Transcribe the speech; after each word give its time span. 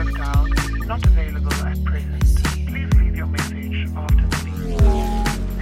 have 0.00 0.16
dialed 0.16 0.86
not 0.86 1.06
available 1.06 1.52
at 1.52 1.84
present. 1.84 2.24
Please 2.68 2.90
leave 3.00 3.16
your 3.16 3.26
message 3.26 3.88
after 3.96 4.26
the 4.30 4.38
beep. 4.44 4.80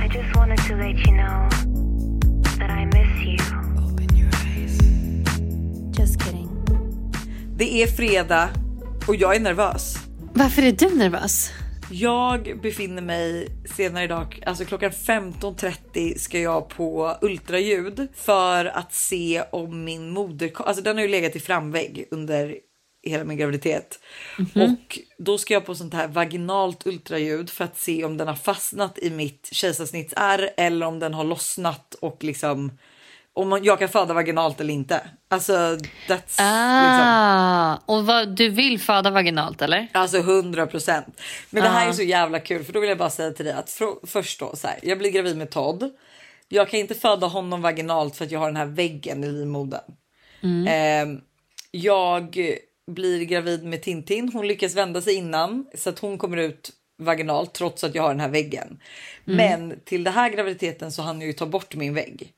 I 0.04 0.08
just 0.08 0.36
wanted 0.36 0.58
to 0.68 0.76
let 0.76 0.96
you 1.06 1.12
know 1.12 1.48
that 2.59 2.70
I 2.70 2.84
miss 2.84 3.27
you. 3.27 3.38
Just 5.98 6.22
kidding. 6.22 6.48
Det 7.56 7.82
är 7.82 7.86
fredag 7.86 8.48
och 9.06 9.16
jag 9.16 9.36
är 9.36 9.40
nervös. 9.40 9.96
Varför 10.32 10.62
är 10.62 10.73
du 10.73 10.96
nervös? 10.96 11.50
Jag 11.91 12.61
befinner 12.62 13.02
mig 13.02 13.48
senare 13.77 14.05
idag, 14.05 14.43
alltså 14.46 14.64
klockan 14.64 14.91
15.30 14.91 16.18
ska 16.18 16.41
jag 16.41 16.68
på 16.68 17.16
ultraljud 17.20 18.09
för 18.14 18.64
att 18.64 18.95
se 18.95 19.43
om 19.52 19.84
min 19.84 20.11
moder, 20.11 20.50
alltså 20.57 20.82
den 20.82 20.96
har 20.96 21.02
ju 21.02 21.09
legat 21.09 21.36
i 21.36 21.41
framvägg 21.41 22.09
under 22.11 22.55
hela 23.09 23.25
min 23.25 23.38
graviditet 23.38 23.98
och 24.39 24.98
då 25.18 25.39
ska 25.39 25.54
jag 25.54 25.67
på 25.67 25.75
sånt 25.75 25.94
här 25.94 26.08
vaginalt 26.08 26.86
ultraljud 26.86 27.50
för 27.50 27.64
att 27.64 27.79
se 27.79 28.04
om 28.04 28.17
den 28.17 28.29
har 28.29 28.34
fastnat 28.34 28.98
i 28.98 29.11
mitt 29.11 29.48
kejsarsnittsärr 29.53 30.50
eller 30.57 30.86
om 30.86 30.98
den 30.98 31.14
har 31.14 31.25
lossnat 31.25 31.94
och 31.94 32.25
liksom 32.25 32.78
om 33.39 33.61
jag 33.62 33.78
kan 33.78 33.89
föda 33.89 34.14
vaginalt 34.14 34.61
eller 34.61 34.75
inte. 34.75 35.00
Alltså 35.28 35.53
that's 35.53 35.78
liksom. 36.08 36.39
Ah, 36.39 37.77
och 37.86 38.06
vad, 38.06 38.36
du 38.36 38.48
vill 38.48 38.81
föda 38.81 39.11
vaginalt 39.11 39.62
eller? 39.62 39.89
Alltså 39.92 40.19
100 40.19 40.67
procent. 40.67 41.20
Men 41.50 41.62
det 41.62 41.69
här 41.69 41.89
är 41.89 41.92
så 41.92 42.03
jävla 42.03 42.41
kul 42.41 42.64
för 42.64 42.72
då 42.72 42.81
vill 42.81 42.89
jag 42.89 42.98
bara 42.98 43.11
säga 43.11 43.31
till 43.31 43.45
dig 43.45 43.55
att 43.55 43.70
för, 43.70 44.06
först 44.06 44.41
då 44.41 44.56
så 44.56 44.67
här, 44.67 44.78
jag 44.83 44.98
blir 44.98 45.11
gravid 45.11 45.36
med 45.36 45.50
Todd. 45.50 45.91
Jag 46.48 46.69
kan 46.69 46.81
inte 46.81 46.95
föda 46.95 47.27
honom 47.27 47.62
vaginalt 47.62 48.17
för 48.17 48.25
att 48.25 48.31
jag 48.31 48.39
har 48.39 48.47
den 48.47 48.56
här 48.56 48.67
väggen 48.67 49.25
i 49.25 49.27
livmodern. 49.27 49.92
Eh, 50.67 51.20
jag 51.70 52.39
blir 52.88 53.24
gravid 53.24 53.64
med 53.64 53.83
Tintin. 53.83 54.30
Hon 54.33 54.48
lyckas 54.48 54.74
vända 54.74 55.00
sig 55.00 55.14
innan 55.14 55.67
så 55.75 55.91
att 55.91 55.98
hon 55.98 56.19
kommer 56.19 56.36
ut 56.36 56.70
vaginalt 57.03 57.55
trots 57.55 57.84
att 57.84 57.95
jag 57.95 58.03
har 58.03 58.11
den 58.11 58.20
här 58.20 58.28
väggen. 58.28 58.80
Men 59.25 59.80
till 59.84 60.05
den 60.05 60.14
här 60.14 60.30
graviditeten 60.30 60.92
så 60.92 61.03
hann 61.03 61.20
jag 61.20 61.27
ju 61.27 61.33
ta 61.33 61.47
bort 61.47 61.75
min 61.75 61.95
vägg. 61.95 62.33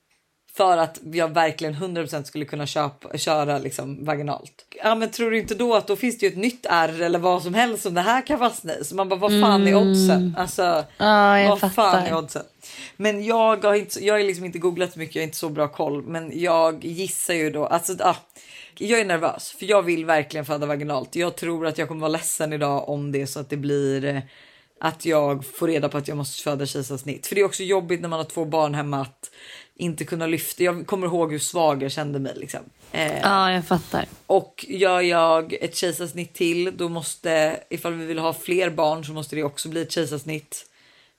För 0.60 0.78
att 0.78 1.00
jag 1.12 1.28
verkligen 1.28 1.74
100% 1.74 2.22
skulle 2.22 2.44
kunna 2.44 2.66
köpa, 2.66 3.18
köra 3.18 3.58
liksom 3.58 4.04
vaginalt. 4.04 4.52
Ja 4.82 4.94
men 4.94 5.10
tror 5.10 5.30
du 5.30 5.38
inte 5.38 5.54
då 5.54 5.74
att 5.74 5.86
då 5.86 5.96
finns 5.96 6.18
det 6.18 6.26
ju 6.26 6.32
ett 6.32 6.38
nytt 6.38 6.66
ärr 6.70 7.02
eller 7.02 7.18
vad 7.18 7.42
som 7.42 7.54
helst 7.54 7.82
som 7.82 7.94
det 7.94 8.00
här 8.00 8.26
kan 8.26 8.38
fastna 8.38 8.76
i. 8.76 8.84
Så 8.84 8.94
man 8.94 9.08
bara 9.08 9.20
vad 9.20 9.40
fan 9.40 9.68
är 9.68 9.74
oddsen? 9.74 10.34
Alltså 10.38 10.84
jag 10.98 11.48
vad 11.48 11.60
fan 11.60 11.70
fattar. 11.70 12.06
är 12.06 12.16
oddsen? 12.16 12.42
Men 12.96 13.24
jag 13.24 13.64
har 13.64 13.74
inte, 13.74 14.04
jag 14.04 14.14
har 14.14 14.20
liksom 14.20 14.44
inte 14.44 14.58
googlat 14.58 14.92
så 14.92 14.98
mycket, 14.98 15.14
jag 15.14 15.22
har 15.22 15.26
inte 15.26 15.36
så 15.36 15.48
bra 15.48 15.68
koll. 15.68 16.02
Men 16.02 16.40
jag 16.40 16.84
gissar 16.84 17.34
ju 17.34 17.50
då, 17.50 17.66
alltså 17.66 17.96
ah, 18.00 18.16
jag 18.78 19.00
är 19.00 19.04
nervös 19.04 19.54
för 19.58 19.66
jag 19.66 19.82
vill 19.82 20.04
verkligen 20.04 20.44
föda 20.44 20.66
vaginalt. 20.66 21.16
Jag 21.16 21.36
tror 21.36 21.66
att 21.66 21.78
jag 21.78 21.88
kommer 21.88 22.00
vara 22.00 22.12
ledsen 22.12 22.52
idag 22.52 22.88
om 22.88 23.12
det 23.12 23.26
så 23.26 23.40
att 23.40 23.50
det 23.50 23.56
blir 23.56 24.04
eh, 24.04 24.20
att 24.80 25.04
jag 25.04 25.44
får 25.44 25.68
reda 25.68 25.88
på 25.88 25.98
att 25.98 26.08
jag 26.08 26.16
måste 26.16 26.42
föda 26.42 26.66
kejsarsnitt. 26.66 27.26
För 27.26 27.34
det 27.34 27.40
är 27.40 27.44
också 27.44 27.62
jobbigt 27.62 28.00
när 28.00 28.08
man 28.08 28.18
har 28.18 28.24
två 28.24 28.44
barn 28.44 28.74
hemma 28.74 29.00
att 29.00 29.30
inte 29.80 30.04
kunna 30.04 30.26
lyfta. 30.26 30.62
Jag 30.62 30.86
kommer 30.86 31.06
ihåg 31.06 31.32
hur 31.32 31.38
svag 31.38 31.82
jag 31.82 31.92
kände 31.92 32.18
mig 32.18 32.32
liksom. 32.36 32.60
Eh, 32.92 33.18
Ja, 33.22 33.52
jag 33.52 33.64
fattar. 33.66 34.04
och 34.26 34.66
gör 34.68 35.00
jag 35.00 35.52
ett 35.52 35.76
kejsarsnitt 35.76 36.34
till 36.34 36.76
då 36.76 36.88
måste, 36.88 37.60
ifall 37.70 37.94
vi 37.94 38.06
vill 38.06 38.18
ha 38.18 38.32
fler 38.32 38.70
barn 38.70 39.04
så 39.04 39.12
måste 39.12 39.36
det 39.36 39.42
också 39.44 39.68
bli 39.68 39.82
ett 39.82 39.92
kejsarsnitt. 39.92 40.66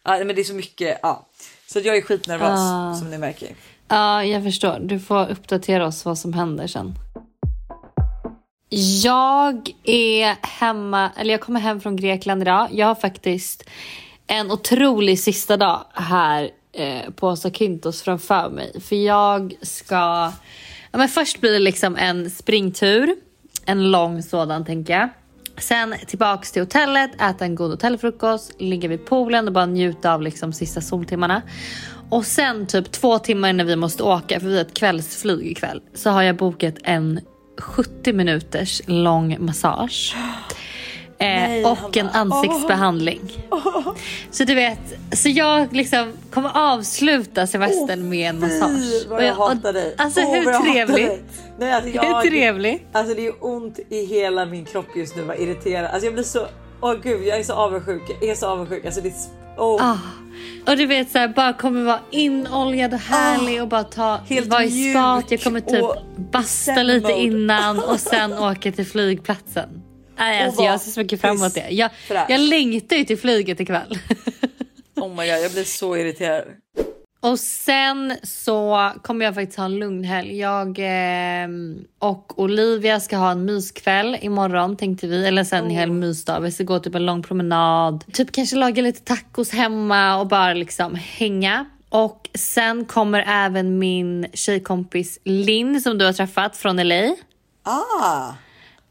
Ja, 0.04 0.18
men 0.24 0.36
det 0.36 0.42
är 0.42 0.44
så 0.44 0.54
mycket, 0.54 1.00
ja. 1.02 1.28
Så 1.68 1.80
jag 1.80 1.98
är 1.98 2.02
skitnervös 2.02 2.50
Ah. 2.60 2.94
som 2.96 3.10
ni 3.10 3.18
märker. 3.18 3.50
Ja, 3.88 4.24
jag 4.26 4.44
förstår. 4.44 4.80
Du 4.82 5.00
får 5.00 5.30
uppdatera 5.32 5.86
oss 5.88 6.06
vad 6.06 6.18
som 6.18 6.34
händer 6.34 6.68
sen. 6.68 6.94
Jag 9.04 9.70
är 9.84 10.36
hemma, 10.60 11.12
eller 11.18 11.32
jag 11.32 11.42
kommer 11.42 11.60
hem 11.60 11.82
från 11.82 11.96
Grekland 11.96 12.42
idag. 12.42 12.68
Jag 12.72 12.88
har 12.88 12.96
faktiskt 12.96 13.64
en 14.28 14.52
otrolig 14.52 15.20
sista 15.20 15.58
dag 15.58 15.86
här 15.94 16.50
eh, 16.74 17.12
på 17.12 17.36
Kintos 17.36 18.02
framför 18.02 18.50
mig. 18.50 18.82
För 18.82 18.96
jag 18.96 19.54
ska, 19.62 19.96
ja 20.92 20.98
men 20.98 21.10
först 21.10 21.42
blir 21.42 21.52
det 21.52 21.60
liksom 21.60 21.96
en 21.96 22.30
springtur. 22.30 23.16
En 23.66 23.92
lång 23.92 24.24
sådan 24.24 24.66
tänker 24.66 24.94
jag. 24.94 25.10
Sen 25.58 25.96
tillbaks 26.08 26.52
till 26.52 26.62
hotellet, 26.62 27.22
äta 27.22 27.46
en 27.46 27.56
god 27.56 27.72
hotellfrukost, 27.72 28.62
ligga 28.62 28.90
vid 28.90 29.06
poolen 29.06 29.48
och 29.48 29.54
bara 29.54 29.66
njuta 29.66 30.14
av 30.14 30.22
liksom 30.22 30.54
sista 30.54 30.82
soltimmarna. 30.82 31.42
Och 32.10 32.26
sen 32.26 32.68
typ 32.68 32.92
två 32.92 33.20
timmar 33.20 33.50
innan 33.50 33.68
vi 33.68 33.76
måste 33.76 34.04
åka, 34.04 34.40
för 34.40 34.48
vi 34.48 34.56
har 34.56 34.62
ett 34.62 34.74
kvällsflyg 34.74 35.52
ikväll, 35.52 35.82
så 35.94 36.10
har 36.10 36.22
jag 36.22 36.38
bokat 36.38 36.76
en 36.84 37.20
70 37.58 38.14
minuters 38.14 38.82
lång 38.88 39.38
massage. 39.40 40.16
Eh, 41.22 41.28
Nej, 41.28 41.66
och 41.66 41.98
en 41.98 42.08
Hanna. 42.08 42.36
ansiktsbehandling. 42.36 43.22
Så 44.32 44.44
du 44.44 44.56
vet, 44.56 44.80
så 45.12 45.30
jag 45.30 45.74
liksom 45.74 46.14
kommer 46.34 46.52
avsluta 46.74 47.48
semestern 47.48 48.10
med 48.10 48.30
en 48.30 48.40
massage. 48.40 49.02
Fy 49.04 49.08
vad 49.10 49.26
jag 49.26 49.34
hatar 49.34 49.74
dig. 49.74 49.96
Alltså 49.98 50.22
hur 50.22 50.74
trevligt? 50.74 51.24
Nej, 51.60 51.74
alltså, 51.74 51.90
Hur 51.90 51.96
jag, 51.96 52.24
trevligt? 52.24 52.88
Alltså 52.92 53.16
det 53.16 53.28
är 53.28 53.34
ont 53.40 53.80
i 53.90 54.06
hela 54.06 54.46
min 54.46 54.66
kropp 54.66 54.86
just 54.96 55.16
nu, 55.16 55.22
vad 55.22 55.40
irriterad. 55.40 55.86
Alltså 55.86 56.06
jag 56.06 56.14
blir 56.14 56.24
så, 56.24 56.48
åh 56.82 56.94
gud 57.04 57.28
jag 57.28 57.40
är 57.40 57.44
så 57.44 57.54
avundsjuk. 57.54 58.02
Jag 58.22 58.30
är 58.30 58.36
så 58.36 58.48
avundsjuk. 58.48 58.86
Alltså 58.86 59.02
det 59.02 59.10
är. 59.10 59.14
Ah. 59.58 59.98
Och 60.68 60.78
du 60.78 60.86
vet 60.86 61.12
så 61.12 61.18
här, 61.18 61.28
bara 61.28 61.54
kommer 61.54 61.84
vara 61.84 62.00
inoljad 62.12 62.94
och 62.94 63.00
härlig 63.00 63.62
och 63.62 63.68
bara 63.68 63.84
ta, 63.84 64.16
helt 64.16 64.48
vara 64.48 64.64
i 64.64 64.92
spat. 64.94 65.32
Jag 65.32 65.42
kommer 65.42 65.60
typ 65.60 65.86
basta 66.32 66.84
lite 66.84 67.12
innan 67.12 67.80
och 67.80 68.00
sen 68.00 68.34
åka 68.40 68.72
till 68.72 68.86
flygplatsen. 68.86 69.82
Nej, 70.18 70.44
alltså, 70.44 70.64
jag 70.64 70.82
ser 70.82 70.92
så 70.92 71.00
mycket 71.00 71.22
fram 71.22 71.38
emot 71.38 71.54
det. 71.54 71.68
Jag, 71.70 71.90
fräsch. 72.08 72.30
jag 72.30 72.40
längtar 72.40 72.96
ju 72.96 73.04
till 73.04 73.18
flyget 73.18 73.60
ikväll. 73.60 73.98
oh 74.96 75.10
my 75.10 75.16
god 75.16 75.44
jag 75.44 75.52
blir 75.52 75.64
så 75.64 75.98
irriterad. 75.98 76.46
Och 77.24 77.40
sen 77.40 78.18
så 78.24 78.92
kommer 79.02 79.26
jag 79.26 79.36
faktiskt 79.36 79.58
ha 79.58 79.66
en 79.66 79.80
lugn 79.80 80.04
helg. 80.04 80.40
Jag 80.40 80.80
eh, 80.80 81.50
och 82.00 82.40
Olivia 82.40 83.00
ska 83.00 83.18
ha 83.18 83.32
en 83.32 83.46
myskväll 83.46 84.18
imorgon 84.22 84.78
tänkte 84.78 85.08
vi. 85.08 85.28
Eller 85.28 85.44
sen 85.44 85.66
en 85.66 85.70
hel 85.70 85.92
mysdag. 85.92 86.40
Vi 86.40 86.52
ska 86.52 86.64
gå 86.64 86.80
typ 86.80 86.96
en 86.96 87.06
lång 87.06 87.24
promenad. 87.24 88.04
Typ 88.14 88.32
kanske 88.32 88.56
laga 88.56 88.82
lite 88.82 89.02
tacos 89.02 89.52
hemma 89.52 90.18
och 90.18 90.28
bara 90.28 90.54
liksom 90.54 90.96
hänga. 90.96 91.66
Och 91.90 92.30
sen 92.34 92.86
kommer 92.86 93.26
även 93.28 93.80
min 93.80 94.28
tjejkompis 94.34 95.20
Linn 95.24 95.82
som 95.82 95.98
du 95.98 96.06
har 96.06 96.14
träffat 96.14 96.58
från 96.58 96.88
LA. 96.88 97.16
Ah, 97.64 98.34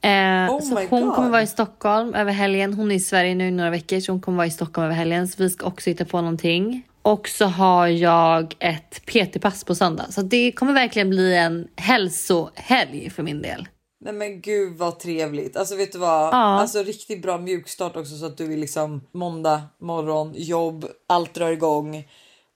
Eh, 0.03 0.11
Oh 0.55 0.61
så 0.61 0.87
hon 0.91 1.03
God. 1.07 1.15
kommer 1.15 1.31
vara 1.31 1.43
i 1.43 1.47
Stockholm 1.47 2.15
över 2.15 2.33
helgen. 2.33 2.75
Hon 2.75 2.91
är 2.91 2.95
i 2.95 3.01
Sverige 3.01 3.35
nu 3.35 3.49
i 3.49 3.51
några 3.51 3.71
veckor 3.71 4.01
så 4.01 4.13
hon 4.13 4.21
kommer 4.21 4.37
vara 4.37 4.47
i 4.47 4.51
Stockholm 4.51 4.85
över 4.85 4.95
helgen. 4.97 5.29
Så 5.29 5.43
vi 5.43 5.51
ska 5.51 5.67
också 5.67 5.91
hitta 5.91 6.05
på 6.05 6.21
någonting. 6.21 6.83
Och 7.03 7.29
så 7.29 7.45
har 7.45 7.87
jag 7.87 8.55
ett 8.59 9.03
PT-pass 9.07 9.65
på 9.65 9.75
söndag. 9.75 10.07
Så 10.11 10.23
det 10.23 10.53
kommer 10.53 10.73
verkligen 10.73 11.11
bli 11.11 11.37
en 11.37 11.69
hälsohelg 11.77 13.11
för 13.11 13.23
min 13.23 13.43
del. 13.43 13.69
nej 14.05 14.13
men 14.15 14.41
gud 14.41 14.79
vad 14.79 14.99
trevligt. 14.99 15.57
Alltså 15.57 15.77
vet 15.77 15.93
du 15.93 15.99
vad? 15.99 16.23
Ja. 16.35 16.61
Alltså 16.61 16.83
riktigt 16.83 17.23
bra 17.23 17.39
mjukstart 17.39 17.97
också 17.97 18.17
så 18.17 18.27
att 18.27 18.37
du 18.39 18.53
är 18.53 18.57
liksom 18.57 19.01
måndag 19.13 19.63
morgon, 19.81 20.33
jobb, 20.37 20.85
allt 21.09 21.35
drar 21.35 21.51
igång. 21.51 22.05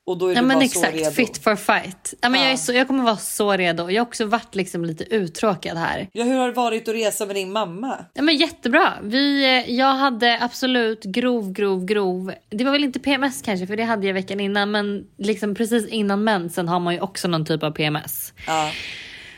Och 0.07 0.19
då 0.19 0.27
är 0.29 0.35
Ja 0.35 0.41
du 0.41 0.47
men 0.47 0.57
bara 0.59 0.65
exakt, 0.65 0.93
så 0.93 0.99
redo. 0.99 1.11
fit 1.11 1.39
for 1.45 1.57
fight. 1.57 2.15
Ja, 2.21 2.29
men 2.29 2.41
jag, 2.41 2.49
Ja. 2.49 2.53
är 2.53 2.57
så, 2.57 2.73
jag 2.73 2.87
kommer 2.87 3.05
vara 3.05 3.17
så 3.17 3.53
redo. 3.53 3.91
Jag 3.91 4.03
har 4.03 4.07
också 4.07 4.25
varit 4.25 4.55
liksom 4.55 4.85
lite 4.85 5.05
uttråkad 5.05 5.77
här. 5.79 6.09
Ja, 6.13 6.25
hur 6.25 6.35
har 6.39 6.47
det 6.47 6.53
varit 6.55 6.89
att 6.89 6.95
resa 6.95 7.27
med 7.27 7.37
din 7.37 7.53
mamma? 7.53 8.05
Ja, 8.15 8.23
men 8.23 8.37
jättebra. 8.37 8.93
Vi, 9.03 9.45
eh, 9.45 9.75
jag 9.75 9.95
hade 9.95 10.39
absolut 10.41 11.05
grov, 11.05 11.53
grov, 11.53 11.85
grov. 11.85 12.33
Det 12.51 12.65
var 12.65 12.73
väl 12.73 12.85
inte 12.85 12.99
PMS 13.01 13.43
kanske 13.43 13.67
för 13.67 13.77
det 13.77 13.83
hade 13.85 14.07
jag 14.07 14.15
veckan 14.15 14.41
innan. 14.41 14.71
Men 14.71 15.07
liksom 15.19 15.55
precis 15.55 15.89
innan 15.89 16.25
mensen 16.25 16.69
har 16.69 16.81
man 16.81 16.95
ju 16.95 17.01
också 17.01 17.29
någon 17.29 17.45
typ 17.45 17.63
av 17.63 17.71
PMS. 17.71 18.33
Ja. 18.47 18.71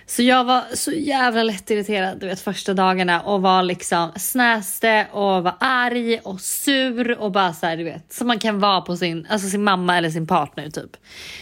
Så 0.06 0.22
jag 0.22 0.44
var 0.44 0.64
så 0.74 0.92
jävla 0.92 1.42
lättirriterad 1.42 2.20
du 2.20 2.26
vet 2.26 2.40
första 2.40 2.74
dagarna 2.74 3.20
och 3.20 3.42
var 3.42 3.62
liksom 3.62 4.12
snäste 4.16 5.06
och 5.12 5.42
var 5.42 5.54
arg 5.60 6.18
och 6.18 6.40
sur 6.40 7.18
och 7.18 7.32
bara 7.32 7.52
så 7.52 7.66
här, 7.66 7.76
du 7.76 7.84
vet 7.84 8.12
som 8.12 8.26
man 8.26 8.38
kan 8.38 8.60
vara 8.60 8.80
på 8.80 8.96
sin, 8.96 9.26
alltså 9.30 9.48
sin 9.48 9.64
mamma 9.64 9.96
eller 9.98 10.10
sin 10.10 10.26
partner 10.26 10.70
typ. 10.70 10.96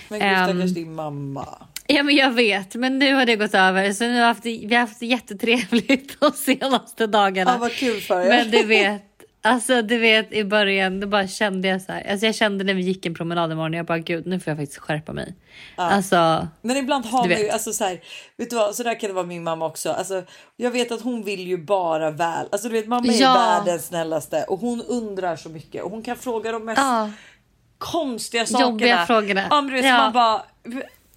Men 0.08 0.20
gud 0.20 0.28
stackars 0.28 0.74
din 0.74 0.94
mamma. 0.94 1.48
Ja 1.86 2.02
men 2.02 2.16
jag 2.16 2.30
vet 2.30 2.74
men 2.74 2.98
nu 2.98 3.14
har 3.14 3.26
det 3.26 3.36
gått 3.36 3.54
över 3.54 3.92
så 3.92 4.04
nu 4.04 4.10
har 4.10 4.20
vi 4.20 4.26
haft, 4.26 4.46
vi 4.46 4.74
har 4.74 4.80
haft 4.80 5.02
jättetrevligt 5.02 6.16
de 6.20 6.32
senaste 6.32 7.06
dagarna. 7.06 7.50
Ja, 7.50 7.58
vad 7.58 7.72
kul 7.72 8.00
för 8.00 8.20
er. 8.20 8.28
Men 8.28 8.50
du 8.50 8.62
vet, 8.62 9.13
alltså 9.44 9.82
du 9.82 9.98
vet 9.98 10.32
i 10.32 10.44
början 10.44 11.00
då 11.00 11.06
bara 11.06 11.28
kände 11.28 11.68
jag 11.68 11.82
så 11.82 11.92
här. 11.92 12.10
Alltså 12.10 12.26
jag 12.26 12.34
kände 12.34 12.64
när 12.64 12.74
vi 12.74 12.82
gick 12.82 13.06
en 13.06 13.14
promenad 13.14 13.52
imorgon 13.52 13.72
jag 13.72 13.86
bara 13.86 13.98
gud 13.98 14.26
nu 14.26 14.40
får 14.40 14.50
jag 14.50 14.58
faktiskt 14.58 14.78
skärpa 14.78 15.12
mig. 15.12 15.34
Alltså 15.76 16.48
Men 16.62 16.76
ibland 16.76 17.06
har 17.06 17.28
man 17.28 17.38
ju, 17.40 17.48
alltså 17.50 17.72
så 17.72 17.84
här, 17.84 18.00
vet 18.36 18.50
du 18.50 18.56
vad, 18.56 18.74
så 18.74 18.82
där 18.82 19.00
kan 19.00 19.08
det 19.08 19.14
vara 19.14 19.26
min 19.26 19.42
mamma 19.44 19.66
också. 19.66 19.90
Alltså, 19.92 20.22
jag 20.56 20.70
vet 20.70 20.92
att 20.92 21.00
hon 21.02 21.22
vill 21.24 21.46
ju 21.46 21.58
bara 21.58 22.10
väl. 22.10 22.46
Alltså 22.52 22.68
du 22.68 22.74
vet 22.74 22.86
mamma 22.86 23.12
är 23.12 23.20
Ja. 23.20 23.34
världens 23.34 23.86
snällaste 23.86 24.44
och 24.48 24.60
hon 24.60 24.82
undrar 24.82 25.36
så 25.36 25.48
mycket 25.48 25.82
och 25.82 25.90
hon 25.90 26.02
kan 26.02 26.16
fråga 26.16 26.52
de 26.52 26.64
mest 26.64 26.78
ja. 26.78 27.10
konstiga 27.78 28.46
sakerna. 28.46 28.70
Jobbiga 28.70 29.06
frågorna. 29.06 29.46
Ja, 29.50 29.60
men 29.60 29.66
du 29.66 29.72
vet, 29.72 29.84
Ja. 29.84 29.96
man 29.98 30.12
bara, 30.12 30.42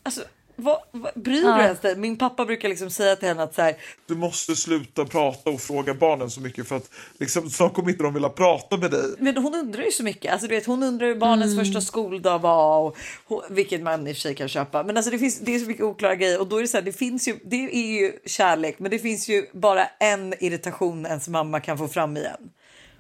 alltså, 0.03 0.21
vad, 0.59 0.77
vad, 0.92 1.12
bryr 1.15 1.42
du 1.42 1.62
ens 1.62 1.80
dig? 1.80 1.95
Min 1.95 2.18
pappa 2.18 2.45
brukar 2.45 2.69
liksom 2.69 2.89
säga 2.89 3.15
till 3.15 3.27
henne 3.27 3.44
att 3.44 3.56
så 3.56 3.62
här, 3.62 3.75
Du 4.07 4.15
måste 4.15 4.56
sluta 4.56 5.06
prata 5.06 5.50
och 5.50 5.62
fråga 5.62 5.94
barnen 5.94 6.30
så 6.30 6.42
mycket 6.42 6.68
för 6.68 6.75
att 6.75 6.89
liksom, 7.18 7.50
snart 7.50 7.74
kommer 7.74 7.89
inte 7.89 8.04
de 8.04 8.13
vilja 8.13 8.30
prata 8.30 8.77
med 8.77 8.92
dig. 8.92 9.15
Men 9.19 9.38
hon 9.38 9.56
undrar 9.56 9.83
ju 9.83 9.92
så 9.92 10.04
mycket. 10.04 10.31
Alltså, 10.31 10.48
du 10.48 10.56
vet, 10.56 10.65
hon 10.65 10.83
undrar 10.83 11.07
hur 11.07 11.15
barnens 11.15 11.57
första 11.57 11.81
skoldag 11.81 12.39
var 12.39 12.80
och 12.80 12.98
hon, 13.25 13.42
vilket 13.50 13.81
man 13.81 14.07
i 14.07 14.12
och 14.12 14.15
för 14.15 14.21
sig 14.21 14.36
kan 14.36 14.48
köpa. 14.48 14.83
Men 14.83 14.98
alltså, 14.98 15.12
det, 15.12 15.19
finns, 15.19 15.39
det 15.39 15.56
är 15.56 15.59
så 15.59 15.68
mycket 15.68 15.83
oklara 15.83 16.15
grejer 16.15 16.39
och 16.39 16.48
då 16.48 16.57
är 16.57 16.62
det 16.62 16.68
så 16.68 16.77
här, 16.77 16.83
det 16.83 16.94
finns 16.94 17.27
ju, 17.27 17.36
det 17.45 17.56
är 17.56 18.01
ju 18.01 18.12
kärlek, 18.25 18.80
men 18.80 18.92
det 18.92 19.00
finns 19.00 19.30
ju 19.30 19.45
bara 19.54 19.86
en 19.86 20.33
irritation 20.39 21.06
ens 21.06 21.27
mamma 21.27 21.59
kan 21.59 21.77
få 21.77 21.88
fram 21.88 22.18
igen. 22.18 22.50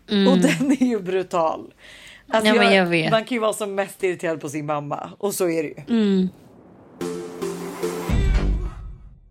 Och 0.09 0.37
den 0.37 0.71
är 0.71 0.85
ju 0.85 0.99
brutal. 0.99 1.73
Alltså, 2.29 2.53
Ja, 2.55 2.61
men 2.61 2.73
jag 2.73 2.85
vet. 2.85 3.11
Man 3.11 3.25
kan 3.25 3.35
ju 3.35 3.39
vara 3.39 3.53
som 3.53 3.75
mest 3.75 4.03
irriterad 4.03 4.41
på 4.41 4.49
sin 4.49 4.65
mamma 4.65 5.09
och 5.17 5.33
så 5.33 5.49
är 5.49 5.63
det 5.63 5.69
ju. 5.69 6.27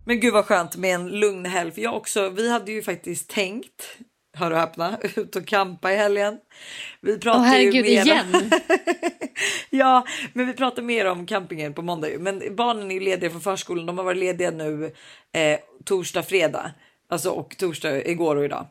Men 0.07 0.19
gud 0.19 0.33
vad 0.33 0.45
skönt 0.45 0.75
med 0.75 0.95
en 0.95 1.07
lugn 1.07 1.45
helg. 1.45 1.71
För 1.71 1.81
jag 1.81 1.95
också, 1.95 2.29
vi 2.29 2.51
hade 2.51 2.71
ju 2.71 2.81
faktiskt 2.81 3.29
tänkt, 3.29 3.97
hör 4.37 4.51
och 4.51 4.57
häpna, 4.57 4.97
ut 5.15 5.35
och 5.35 5.47
campa 5.47 5.93
i 5.93 5.95
helgen. 5.95 6.37
Vi 7.01 7.19
pratar 7.19 7.39
Åh 7.39 7.45
herregud, 7.45 7.75
ju 7.75 7.81
mer 7.81 8.05
igen? 8.05 8.51
ja, 9.69 10.05
men 10.33 10.47
vi 10.47 10.53
pratar 10.53 10.81
mer 10.81 11.05
om 11.05 11.25
campingen 11.25 11.73
på 11.73 11.81
måndag. 11.81 12.07
Men 12.19 12.55
barnen 12.55 12.91
är 12.91 12.95
ju 12.95 13.01
lediga 13.01 13.29
från 13.29 13.41
förskolan. 13.41 13.85
De 13.85 13.97
har 13.97 14.05
varit 14.05 14.17
lediga 14.17 14.51
nu 14.51 14.85
eh, 15.33 15.59
torsdag, 15.85 16.23
fredag. 16.23 16.71
Alltså 17.09 17.29
och 17.29 17.57
torsdag 17.57 18.05
igår 18.05 18.35
och 18.35 18.45
idag. 18.45 18.67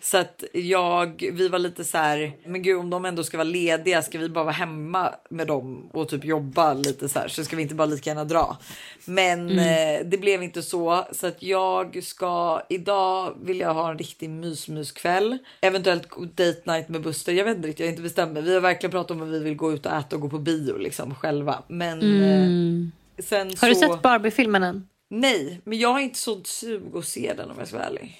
Så 0.00 0.18
att 0.18 0.44
jag, 0.52 1.30
vi 1.32 1.48
var 1.48 1.58
lite 1.58 1.84
så 1.84 1.98
här, 1.98 2.32
men 2.44 2.62
gud 2.62 2.78
om 2.78 2.90
de 2.90 3.04
ändå 3.04 3.24
ska 3.24 3.36
vara 3.36 3.48
lediga, 3.48 4.02
ska 4.02 4.18
vi 4.18 4.28
bara 4.28 4.44
vara 4.44 4.54
hemma 4.54 5.14
med 5.30 5.46
dem 5.46 5.90
och 5.92 6.08
typ 6.08 6.24
jobba 6.24 6.74
lite 6.74 7.08
så 7.08 7.18
här, 7.18 7.28
så 7.28 7.44
ska 7.44 7.56
vi 7.56 7.62
inte 7.62 7.74
bara 7.74 7.86
lika 7.86 8.10
gärna 8.10 8.24
dra. 8.24 8.56
Men 9.04 9.58
eh, 9.58 10.00
det 10.04 10.20
blev 10.20 10.42
inte 10.42 10.62
så, 10.62 11.06
så 11.12 11.26
att 11.26 11.42
jag 11.42 12.04
ska, 12.04 12.62
idag 12.68 13.34
vill 13.42 13.60
jag 13.60 13.74
ha 13.74 13.90
en 13.90 13.98
riktig 13.98 14.30
mysmyskväll. 14.30 15.38
Eventuellt 15.60 16.08
date 16.34 16.62
night 16.64 16.88
med 16.88 17.02
Buster, 17.02 17.32
jag 17.32 17.44
vet 17.44 17.56
inte 17.56 17.68
riktigt, 17.68 17.80
jag 17.80 17.86
har 17.86 17.90
inte 17.90 18.02
bestämt 18.02 18.32
mig. 18.32 18.42
Vi 18.42 18.54
har 18.54 18.60
verkligen 18.60 18.90
pratat 18.90 19.10
om 19.10 19.22
att 19.22 19.28
vi 19.28 19.38
vill 19.38 19.56
gå 19.56 19.72
ut 19.72 19.86
och 19.86 19.92
äta 19.92 20.16
och 20.16 20.22
gå 20.22 20.28
på 20.28 20.38
bio 20.38 20.76
liksom 20.78 21.14
själva. 21.14 21.62
Men 21.68 21.98
eh, 22.22 23.22
sen 23.22 23.40
Mm. 23.40 23.54
Har 23.60 23.68
du 23.68 23.74
så... 23.74 23.80
sett 23.80 24.02
Barbie-filmen 24.02 24.62
än? 24.62 24.86
Nej, 25.10 25.60
men 25.64 25.78
jag 25.78 25.92
har 25.92 26.00
inte 26.00 26.18
sånt 26.18 26.46
sug 26.46 26.96
att 26.96 27.04
se 27.04 27.32
den 27.36 27.50
om 27.50 27.56
jag 27.58 27.68
ska 27.68 27.76
vara 27.76 27.86
ärlig. 27.86 28.16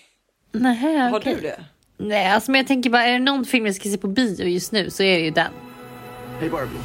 Nej, 0.53 0.97
Har 0.99 1.19
okej. 1.19 1.35
du 1.35 1.41
det? 1.41 1.65
Nej, 1.97 2.27
alltså 2.27 2.51
men 2.51 2.59
jag 2.59 2.67
tänker 2.69 2.91
bara, 2.91 3.05
är 3.05 3.13
det 3.13 3.19
någon 3.19 3.45
film 3.45 3.67
jag 3.67 3.75
ska 3.75 3.89
se 3.89 3.99
på 3.99 4.09
bio 4.09 4.45
just 4.47 4.73
nu 4.73 4.91
så 4.91 5.03
är 5.03 5.19
det 5.19 5.25
ju 5.25 5.31
den. 5.31 5.53
Hey, 6.41 6.49
Barbie. 6.51 6.77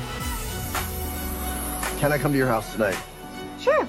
Can 2.00 2.14
I 2.14 2.20
come 2.20 2.34
to 2.34 2.38
your 2.38 2.50
house 2.52 2.72
tonight? 2.78 2.98
Sure. 3.60 3.88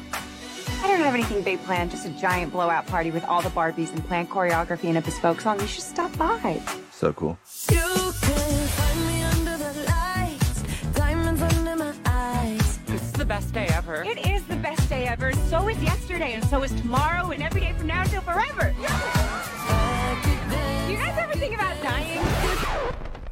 I 0.84 0.88
don't 0.88 1.04
have 1.04 1.14
anything 1.14 1.42
big 1.42 1.58
planned, 1.64 1.90
just 1.92 2.06
a 2.06 2.10
giant 2.20 2.52
blowout 2.52 2.86
party 2.86 3.10
with 3.10 3.24
all 3.28 3.42
the 3.42 3.48
Barbies 3.50 3.92
and 3.92 4.06
planned 4.08 4.28
choreography 4.30 4.88
and 4.88 4.98
a 4.98 5.00
bespoke 5.00 5.40
song. 5.40 5.60
You 5.60 5.66
should 5.66 5.82
stop 5.84 6.16
by. 6.16 6.60
So 6.92 7.12
cool. 7.12 7.36
You 7.70 8.12
can 8.22 8.68
find 8.68 9.06
me 9.06 9.22
under 9.24 9.56
the 9.58 9.72
lights, 9.88 10.62
diamonds 10.94 11.42
under 11.42 11.76
my 11.76 11.92
eyes. 12.06 12.78
This 12.86 13.02
is 13.02 13.12
the 13.12 13.24
best 13.24 13.52
day 13.52 13.66
ever. 13.74 14.04
It 14.04 14.18
is 14.26 14.42
the 14.44 14.56
best 14.56 14.88
day 14.88 15.06
ever. 15.08 15.32
So 15.48 15.68
is 15.68 15.80
yesterday, 15.80 16.32
and 16.32 16.44
so 16.44 16.64
is 16.64 16.72
tomorrow, 16.72 17.30
and 17.30 17.40
every 17.40 17.60
day 17.60 17.72
from 17.78 17.86
now 17.86 18.02
till 18.02 18.20
forever. 18.22 18.74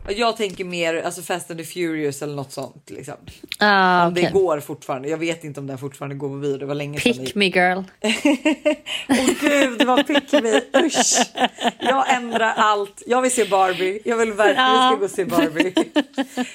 Jag 0.08 0.36
tänker 0.36 0.64
mer 0.64 1.02
alltså 1.02 1.22
Fast 1.22 1.50
and 1.50 1.58
the 1.60 1.64
Furious 1.64 2.22
eller 2.22 2.34
något 2.34 2.52
sånt 2.52 2.90
liksom. 2.90 3.14
Ah, 3.58 4.06
Om 4.06 4.14
det 4.14 4.30
går 4.32 4.60
fortfarande. 4.60 5.08
Jag 5.08 5.18
vet 5.18 5.44
inte 5.44 5.60
om 5.60 5.66
den 5.66 5.78
fortfarande 5.78 6.14
går 6.16 6.28
på 6.28 6.34
bio. 6.34 6.56
Det 6.56 6.66
var 6.66 6.74
länge 6.74 7.00
sedan. 7.00 7.12
Pick 7.24 7.34
me 7.34 7.44
girl. 7.46 7.78
Åh 9.08 9.26
gud, 9.40 9.78
det 9.78 9.84
var 9.84 10.02
pick 10.02 10.32
me. 10.32 10.82
Usch. 10.86 11.32
Jag 11.80 12.14
ändrar 12.14 12.54
allt. 12.56 13.02
Jag 13.06 13.22
vill 13.22 13.30
se 13.30 13.44
Barbie. 13.44 14.00
Jag 14.04 14.16
vill 14.16 14.32
verkligen 14.32 14.70
Ja. 14.74 14.88
ska 14.90 14.96
gå 14.98 15.04
och 15.04 15.10
se 15.10 15.24
Barbie. 15.24 15.74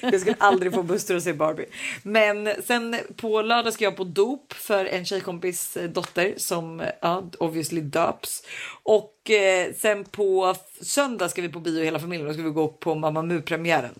Jag 0.00 0.20
skulle 0.20 0.36
aldrig 0.38 0.74
få 0.74 0.82
Buster 0.82 1.16
att 1.16 1.22
se 1.22 1.32
Barbie. 1.32 1.66
Men 2.02 2.48
sen 2.66 2.96
på 3.16 3.42
lördag 3.42 3.72
ska 3.72 3.84
jag 3.84 3.96
på 3.96 4.04
dop 4.04 4.52
för 4.52 4.84
en 4.84 5.04
tjejkompis 5.04 5.76
eh, 5.76 5.90
dotter 5.90 6.34
som 6.36 6.80
eh, 6.80 6.86
ja, 7.02 7.24
obviously 7.38 7.80
döps. 7.80 8.42
Och 8.90 9.30
eh, 9.30 9.72
sen 9.74 10.04
på 10.04 10.54
söndag 10.82 11.28
ska 11.28 11.42
vi 11.42 11.48
på 11.48 11.60
bio 11.60 11.84
hela 11.84 11.98
familjen. 12.00 12.28
Då 12.28 12.34
ska 12.34 12.42
vi 12.42 12.50
gå 12.50 12.68
på 12.68 12.94
Mamma 12.94 13.22
Mu-premiären. 13.22 13.94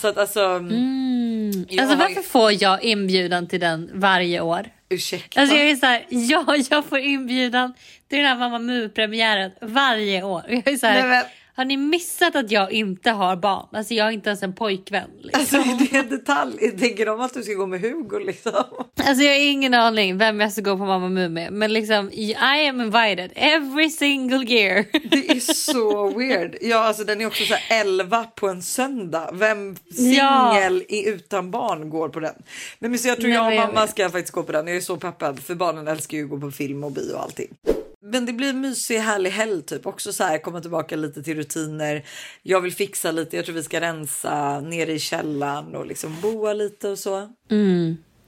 Så 0.00 0.08
att 0.08 0.18
alltså. 0.18 0.40
jag 0.40 1.80
Alltså 1.80 1.96
har- 1.96 1.96
varför 1.96 2.22
får 2.22 2.62
jag 2.62 2.82
inbjudan 2.82 3.48
till 3.48 3.60
den 3.60 3.90
varje 3.94 4.40
år? 4.40 4.66
Ursäkta. 4.88 5.40
Alltså 5.40 5.56
jag 5.56 5.70
är 5.70 5.76
så 5.76 5.86
här, 5.86 6.06
ja 6.08 6.56
jag 6.70 6.84
får 6.84 6.98
inbjudan 6.98 7.74
till 8.08 8.18
den 8.18 8.26
här 8.26 8.36
Mamma 8.38 8.58
Mu-premiären 8.58 9.50
varje 9.60 10.22
år. 10.22 10.42
Och 10.48 10.52
jag 10.54 10.68
är 10.68 10.76
så 10.76 10.86
här, 10.86 11.08
Nej, 11.08 11.24
har 11.54 11.64
ni 11.64 11.76
missat 11.76 12.36
att 12.36 12.50
jag 12.50 12.72
inte 12.72 13.10
har 13.10 13.36
barn? 13.36 13.66
Alltså 13.72 13.94
jag 13.94 14.04
har 14.04 14.10
inte 14.10 14.28
ens 14.30 14.42
en 14.42 14.54
pojkvän. 14.54 15.10
Liksom. 15.20 15.40
Alltså 15.40 15.56
det 15.78 15.96
är 15.96 16.00
en 16.00 16.08
detalj. 16.08 16.70
Tänker 16.78 17.06
de 17.06 17.20
att 17.20 17.34
du 17.34 17.42
ska 17.42 17.52
gå 17.52 17.66
med 17.66 17.80
Hugo 17.80 18.18
liksom? 18.18 18.52
Alltså 19.04 19.24
jag 19.24 19.32
har 19.32 19.40
ingen 19.40 19.74
aning 19.74 20.18
vem 20.18 20.40
jag 20.40 20.52
ska 20.52 20.60
gå 20.60 20.78
på 20.78 20.84
Mamma 20.84 21.08
Mu 21.08 21.28
med. 21.28 21.52
Men 21.52 21.72
liksom 21.72 22.10
I 22.12 22.34
am 22.68 22.80
invited 22.80 23.32
every 23.34 23.90
single 23.90 24.52
year. 24.52 24.84
Det 25.10 25.30
är 25.30 25.40
så 25.40 26.10
weird. 26.18 26.56
Ja, 26.60 26.78
alltså 26.78 27.04
den 27.04 27.20
är 27.20 27.26
också 27.26 27.44
så 27.44 27.54
här 27.54 27.80
11 27.80 28.24
på 28.24 28.48
en 28.48 28.62
söndag. 28.62 29.30
Vem 29.32 29.76
Ja. 29.88 30.52
singel 30.54 30.84
i 30.88 31.08
utan 31.08 31.50
barn 31.50 31.90
går 31.90 32.08
på 32.08 32.20
den? 32.20 32.34
Nej, 32.78 32.90
men 32.90 32.98
så 32.98 33.08
jag 33.08 33.16
tror 33.16 33.28
Nej, 33.28 33.36
jag 33.36 33.46
och 33.46 33.52
jag 33.52 33.66
mamma 33.66 33.80
vet. 33.80 33.90
ska 33.90 34.08
faktiskt 34.10 34.30
gå 34.34 34.42
på 34.42 34.52
den. 34.52 34.66
Jag 34.66 34.76
är 34.76 34.80
så 34.80 34.96
peppad 34.96 35.40
för 35.40 35.54
barnen 35.54 35.88
älskar 35.88 36.18
ju 36.18 36.24
att 36.24 36.30
gå 36.30 36.40
på 36.40 36.50
film 36.50 36.84
och 36.84 36.92
bio 36.92 37.12
och 37.14 37.22
allting. 37.22 37.48
Men 38.04 38.26
det 38.26 38.32
blir 38.32 38.50
en 38.50 38.60
mysig 38.60 38.98
härlig 38.98 39.30
helg 39.30 39.62
typ 39.62 39.86
också 39.86 40.12
så 40.12 40.24
här 40.24 40.38
komma 40.38 40.60
tillbaka 40.60 40.96
lite 40.96 41.22
till 41.22 41.36
rutiner. 41.36 42.02
Jag 42.42 42.60
vill 42.60 42.72
fixa 42.72 43.12
lite. 43.12 43.36
Jag 43.36 43.44
tror 43.44 43.54
vi 43.54 43.62
ska 43.62 43.80
rensa 43.80 44.60
nere 44.60 44.92
i 44.92 44.98
källaren 44.98 45.74
och 45.76 45.86
liksom 45.86 46.16
boa 46.22 46.52
lite 46.52 46.88
och 46.88 46.98
så. 46.98 47.28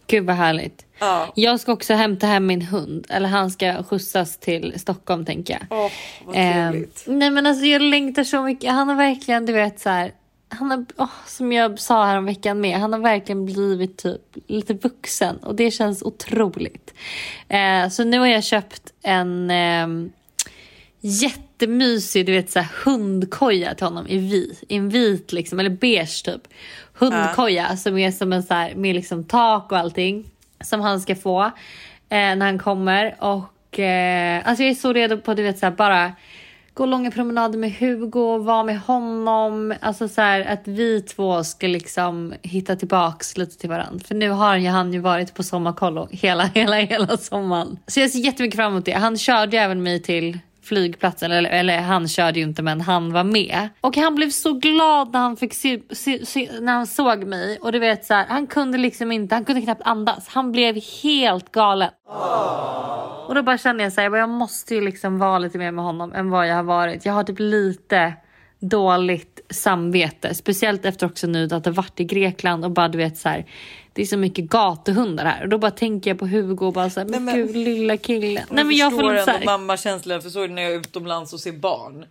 Gud 0.07 0.25
vad 0.27 0.37
härligt. 0.37 0.87
Ja. 0.99 1.33
Jag 1.37 1.61
ska 1.61 1.73
också 1.73 1.95
hämta 1.95 2.27
hem 2.27 2.47
min 2.47 2.63
hund. 2.63 3.07
Eller 3.09 3.29
han 3.29 3.51
ska 3.51 3.83
skjutsas 3.83 4.37
till 4.39 4.75
Stockholm 4.77 5.25
tänker 5.25 5.55
jag. 5.55 5.79
Åh, 5.79 5.91
vad 6.25 6.37
Ehm, 6.39 6.73
trevligt. 6.73 7.05
nej 7.07 7.31
men 7.31 7.47
alltså 7.47 7.65
jag 7.65 7.83
längtar 7.83 8.25
så 8.25 8.43
mycket. 8.43 8.73
Han 8.73 8.89
har 8.89 8.97
verkligen, 8.97 9.47
du 9.47 9.53
vet 9.53 9.81
så 9.81 9.89
här. 9.89 10.13
Han 10.49 10.71
har, 10.71 10.87
åh, 10.97 11.11
som 11.27 11.53
jag 11.53 11.79
sa 11.79 12.05
här 12.05 12.19
om 12.19 12.25
veckan 12.25 12.61
med, 12.61 12.79
han 12.79 12.93
har 12.93 13.01
verkligen 13.01 13.45
blivit 13.45 13.97
typ 13.99 14.37
lite 14.47 14.75
vuxen 14.75 15.37
och 15.37 15.55
det 15.55 15.71
känns 15.71 16.03
otroligt. 16.03 16.95
Eh, 17.49 17.89
så 17.89 18.05
nu 18.05 18.19
har 18.19 18.27
jag 18.27 18.45
köpt 18.45 18.93
en 19.03 19.51
ehm, 19.51 20.13
jättemysig 21.01 22.27
du 22.27 22.33
vet, 22.33 22.51
så 22.51 22.59
här, 22.59 22.69
hundkoja 22.85 23.75
till 23.75 23.87
honom 23.87 24.07
i 24.09 24.19
vit, 24.19 24.63
i 24.69 24.77
en 24.77 24.89
vit 24.89 25.33
liksom, 25.33 25.61
eller 25.61 25.71
beige 25.71 26.25
typ. 26.25 26.49
Hundkoja 26.93 27.77
som 27.77 27.99
är 27.99 28.11
som 28.11 28.33
en 28.33 28.43
så 28.43 28.55
här, 28.55 28.75
med 28.75 28.95
liksom 28.95 29.25
tak 29.25 29.73
och 29.73 29.79
allting 29.79 30.31
som 30.61 30.81
han 30.81 31.01
ska 31.01 31.17
få 31.17 31.45
eh, 31.45 31.51
när 32.09 32.47
han 32.47 32.59
kommer. 32.59 33.17
Och 33.19 33.79
eh, 33.79 34.49
alltså 34.49 34.63
jag 34.63 34.71
är 34.71 34.75
så 34.75 34.93
redo 34.93 35.19
på 35.19 35.35
du 35.35 35.43
vet 35.43 35.59
så 35.59 35.67
här, 35.67 35.73
bara 35.73 36.13
gå 36.75 36.87
långa 36.87 37.11
promenader 37.11 37.59
med 37.59 37.73
Hugo, 37.73 38.39
vara 38.39 38.65
med 38.65 38.81
honom. 38.81 39.75
Alltså 39.81 40.09
så 40.09 40.21
här, 40.21 40.41
att 40.41 40.69
vi 40.69 41.03
två 41.03 41.45
ska 41.45 41.67
liksom 41.67 42.35
hitta 42.43 42.77
tillbaks 42.77 43.37
lite 43.37 43.59
till 43.59 43.71
varandra. 43.71 44.05
För 44.05 44.15
nu 44.15 44.31
har 44.31 44.57
ju 44.57 44.69
han 44.69 44.93
ju 44.93 44.99
varit 44.99 45.35
på 45.35 45.43
sommarkollo 45.43 46.09
hela, 46.11 46.45
hela, 46.55 46.77
hela 46.77 47.17
sommaren. 47.17 47.79
Så 47.87 48.01
jag 48.01 48.11
ser 48.11 48.19
jättemycket 48.19 48.57
fram 48.57 48.73
emot 48.73 48.85
det. 48.85 48.93
Han 48.93 49.19
körde 49.19 49.57
ju 49.57 49.63
även 49.63 49.83
mig 49.83 50.03
till 50.03 50.39
flygplatsen, 50.65 51.33
eller, 51.33 51.51
eller 51.51 51.81
han 51.81 52.09
körde 52.09 52.39
ju 52.39 52.45
inte 52.45 52.63
men 52.63 52.81
han 52.81 53.13
var 53.13 53.25
med. 53.25 53.69
Och 53.81 53.97
han 53.97 54.15
blev 54.15 54.31
så 54.31 54.53
glad 54.53 55.13
när 55.13 55.21
han, 55.21 55.37
fick 55.37 55.55
se, 55.55 55.81
se, 55.91 56.27
se, 56.27 56.51
när 56.61 56.73
han 56.73 56.87
såg 56.87 57.25
mig. 57.25 57.59
Och 57.61 57.73
du 57.73 57.79
vet 57.79 58.05
så 58.05 58.15
här, 58.15 58.27
han 58.29 58.47
kunde 58.47 58.79
liksom 58.79 59.13
inte, 59.13 59.35
han 59.35 59.45
kunde 59.45 59.63
knappt 59.63 59.83
andas. 59.85 60.29
Han 60.29 60.53
blev 60.53 60.79
helt 61.03 61.53
galen. 61.53 61.91
Och 63.27 63.35
då 63.35 63.43
bara 63.43 63.59
känner 63.59 63.85
jag 63.85 63.93
så 63.93 64.01
här, 64.01 64.05
jag 64.05 64.13
bara, 64.13 64.19
jag 64.19 64.29
måste 64.29 64.75
ju 64.75 64.81
liksom 64.81 65.19
vara 65.19 65.39
lite 65.39 65.59
mer 65.59 65.71
med 65.71 65.85
honom 65.85 66.13
än 66.13 66.31
vad 66.31 66.49
jag 66.49 66.57
har 66.57 66.63
varit. 66.63 67.07
Jag 67.07 67.13
har 67.13 67.25
typ 67.25 67.39
lite 67.39 68.13
dåligt 68.61 69.41
samvete. 69.51 70.35
Speciellt 70.35 70.85
efter 70.85 71.07
också 71.07 71.27
nu 71.27 71.49
att 71.53 71.65
det 71.65 71.71
varit 71.71 72.01
i 72.01 72.05
Grekland 72.05 72.65
och 72.65 72.71
bara 72.71 72.89
du 72.89 72.99
vet 72.99 73.19
så 73.19 73.29
här. 73.29 73.45
Det 73.95 74.03
är 74.03 74.07
så 74.07 74.17
mycket 74.17 74.45
gatuhundar 74.45 75.25
här 75.25 75.43
och 75.43 75.49
då 75.49 75.59
bara 75.59 75.71
tänker 75.71 76.11
jag 76.11 76.19
på 76.19 76.27
Hugo 76.27 76.67
och 76.67 76.73
bara 76.73 76.91
så 76.91 77.01
här, 77.01 77.07
men, 77.09 77.25
men- 77.25 77.35
gud 77.37 77.57
lilla 77.57 77.97
killen. 77.97 78.45
Nej 78.51 78.65
men 78.65 78.77
jag 78.77 78.93
får 78.93 78.99
förstår 78.99 79.13
lite 79.13 79.25
så 79.25 79.31
här, 79.31 79.45
mammakänslan 79.45 80.23
för 80.23 80.31
så 80.31 80.41
är 80.43 80.49
det 80.49 80.55
när 80.55 80.63
jag 80.63 80.73
är 80.73 80.77
utomlands 80.79 81.33
och 81.33 81.41
ser 81.41 81.53
barn. 81.53 82.05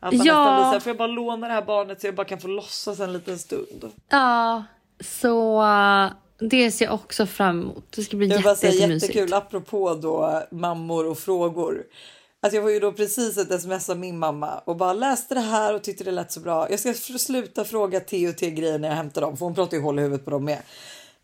Att 0.00 0.12
man 0.14 0.26
Ja. 0.26 0.34
nästan 0.34 0.56
blir 0.56 0.64
så 0.64 0.70
här, 0.72 0.80
får 0.80 0.90
jag 0.90 0.96
bara 0.96 1.08
låna 1.08 1.48
det 1.48 1.52
här 1.54 1.62
barnet 1.62 2.00
så 2.00 2.06
jag 2.06 2.14
bara 2.14 2.26
kan 2.26 2.40
få 2.40 2.48
låtsas 2.48 3.00
en 3.00 3.12
liten 3.12 3.38
stund. 3.38 3.84
Ja, 4.08 4.64
så 5.00 5.62
uh, 5.62 6.10
det 6.50 6.70
ser 6.70 6.84
jag 6.84 6.94
också 6.94 7.26
fram 7.26 7.60
emot. 7.60 7.84
Det 7.96 8.02
ska 8.02 8.16
bli 8.16 8.26
Jag 8.26 8.36
jätte, 8.40 8.56
säga 8.56 8.72
jättemysigt. 8.72 9.14
jättekul 9.14 9.34
apropå 9.34 9.94
då 9.94 10.42
mammor 10.50 11.06
och 11.06 11.18
frågor. 11.18 11.82
Alltså 12.42 12.56
jag 12.56 12.62
var 12.62 12.70
ju 12.70 12.80
då 12.80 12.92
precis 12.92 13.38
ett 13.38 13.50
sms 13.50 13.90
av 13.90 13.98
min 13.98 14.18
mamma 14.18 14.58
och 14.64 14.76
bara 14.76 14.92
läste 14.92 15.34
det 15.34 15.40
här 15.40 15.74
och 15.74 15.82
tyckte 15.82 16.04
det 16.04 16.10
lät 16.10 16.32
så 16.32 16.40
bra. 16.40 16.70
Jag 16.70 16.80
ska 16.80 16.94
sluta 17.18 17.64
fråga 17.64 18.00
T 18.00 18.28
och 18.28 18.36
T 18.36 18.50
grejer 18.50 18.78
när 18.78 18.88
jag 18.88 18.96
hämtar 18.96 19.20
dem 19.20 19.36
för 19.36 19.44
hon 19.46 19.54
pratar 19.54 19.76
ju 19.76 19.82
hål 19.82 19.98
i 19.98 20.02
huvudet 20.02 20.24
på 20.24 20.30
dem 20.30 20.44
med. 20.44 20.58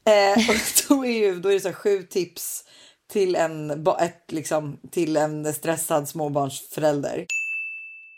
Eh, 0.06 0.50
och 0.50 0.56
då 0.88 1.04
är, 1.06 1.12
ju, 1.12 1.40
då 1.40 1.48
är 1.48 1.54
det 1.54 1.60
så 1.60 1.72
sju 1.72 2.02
tips 2.02 2.64
till 3.12 3.36
en, 3.36 3.70
ett, 4.00 4.32
liksom, 4.32 4.78
till 4.90 5.16
en 5.16 5.54
stressad 5.54 6.08
småbarnsförälder. 6.08 7.26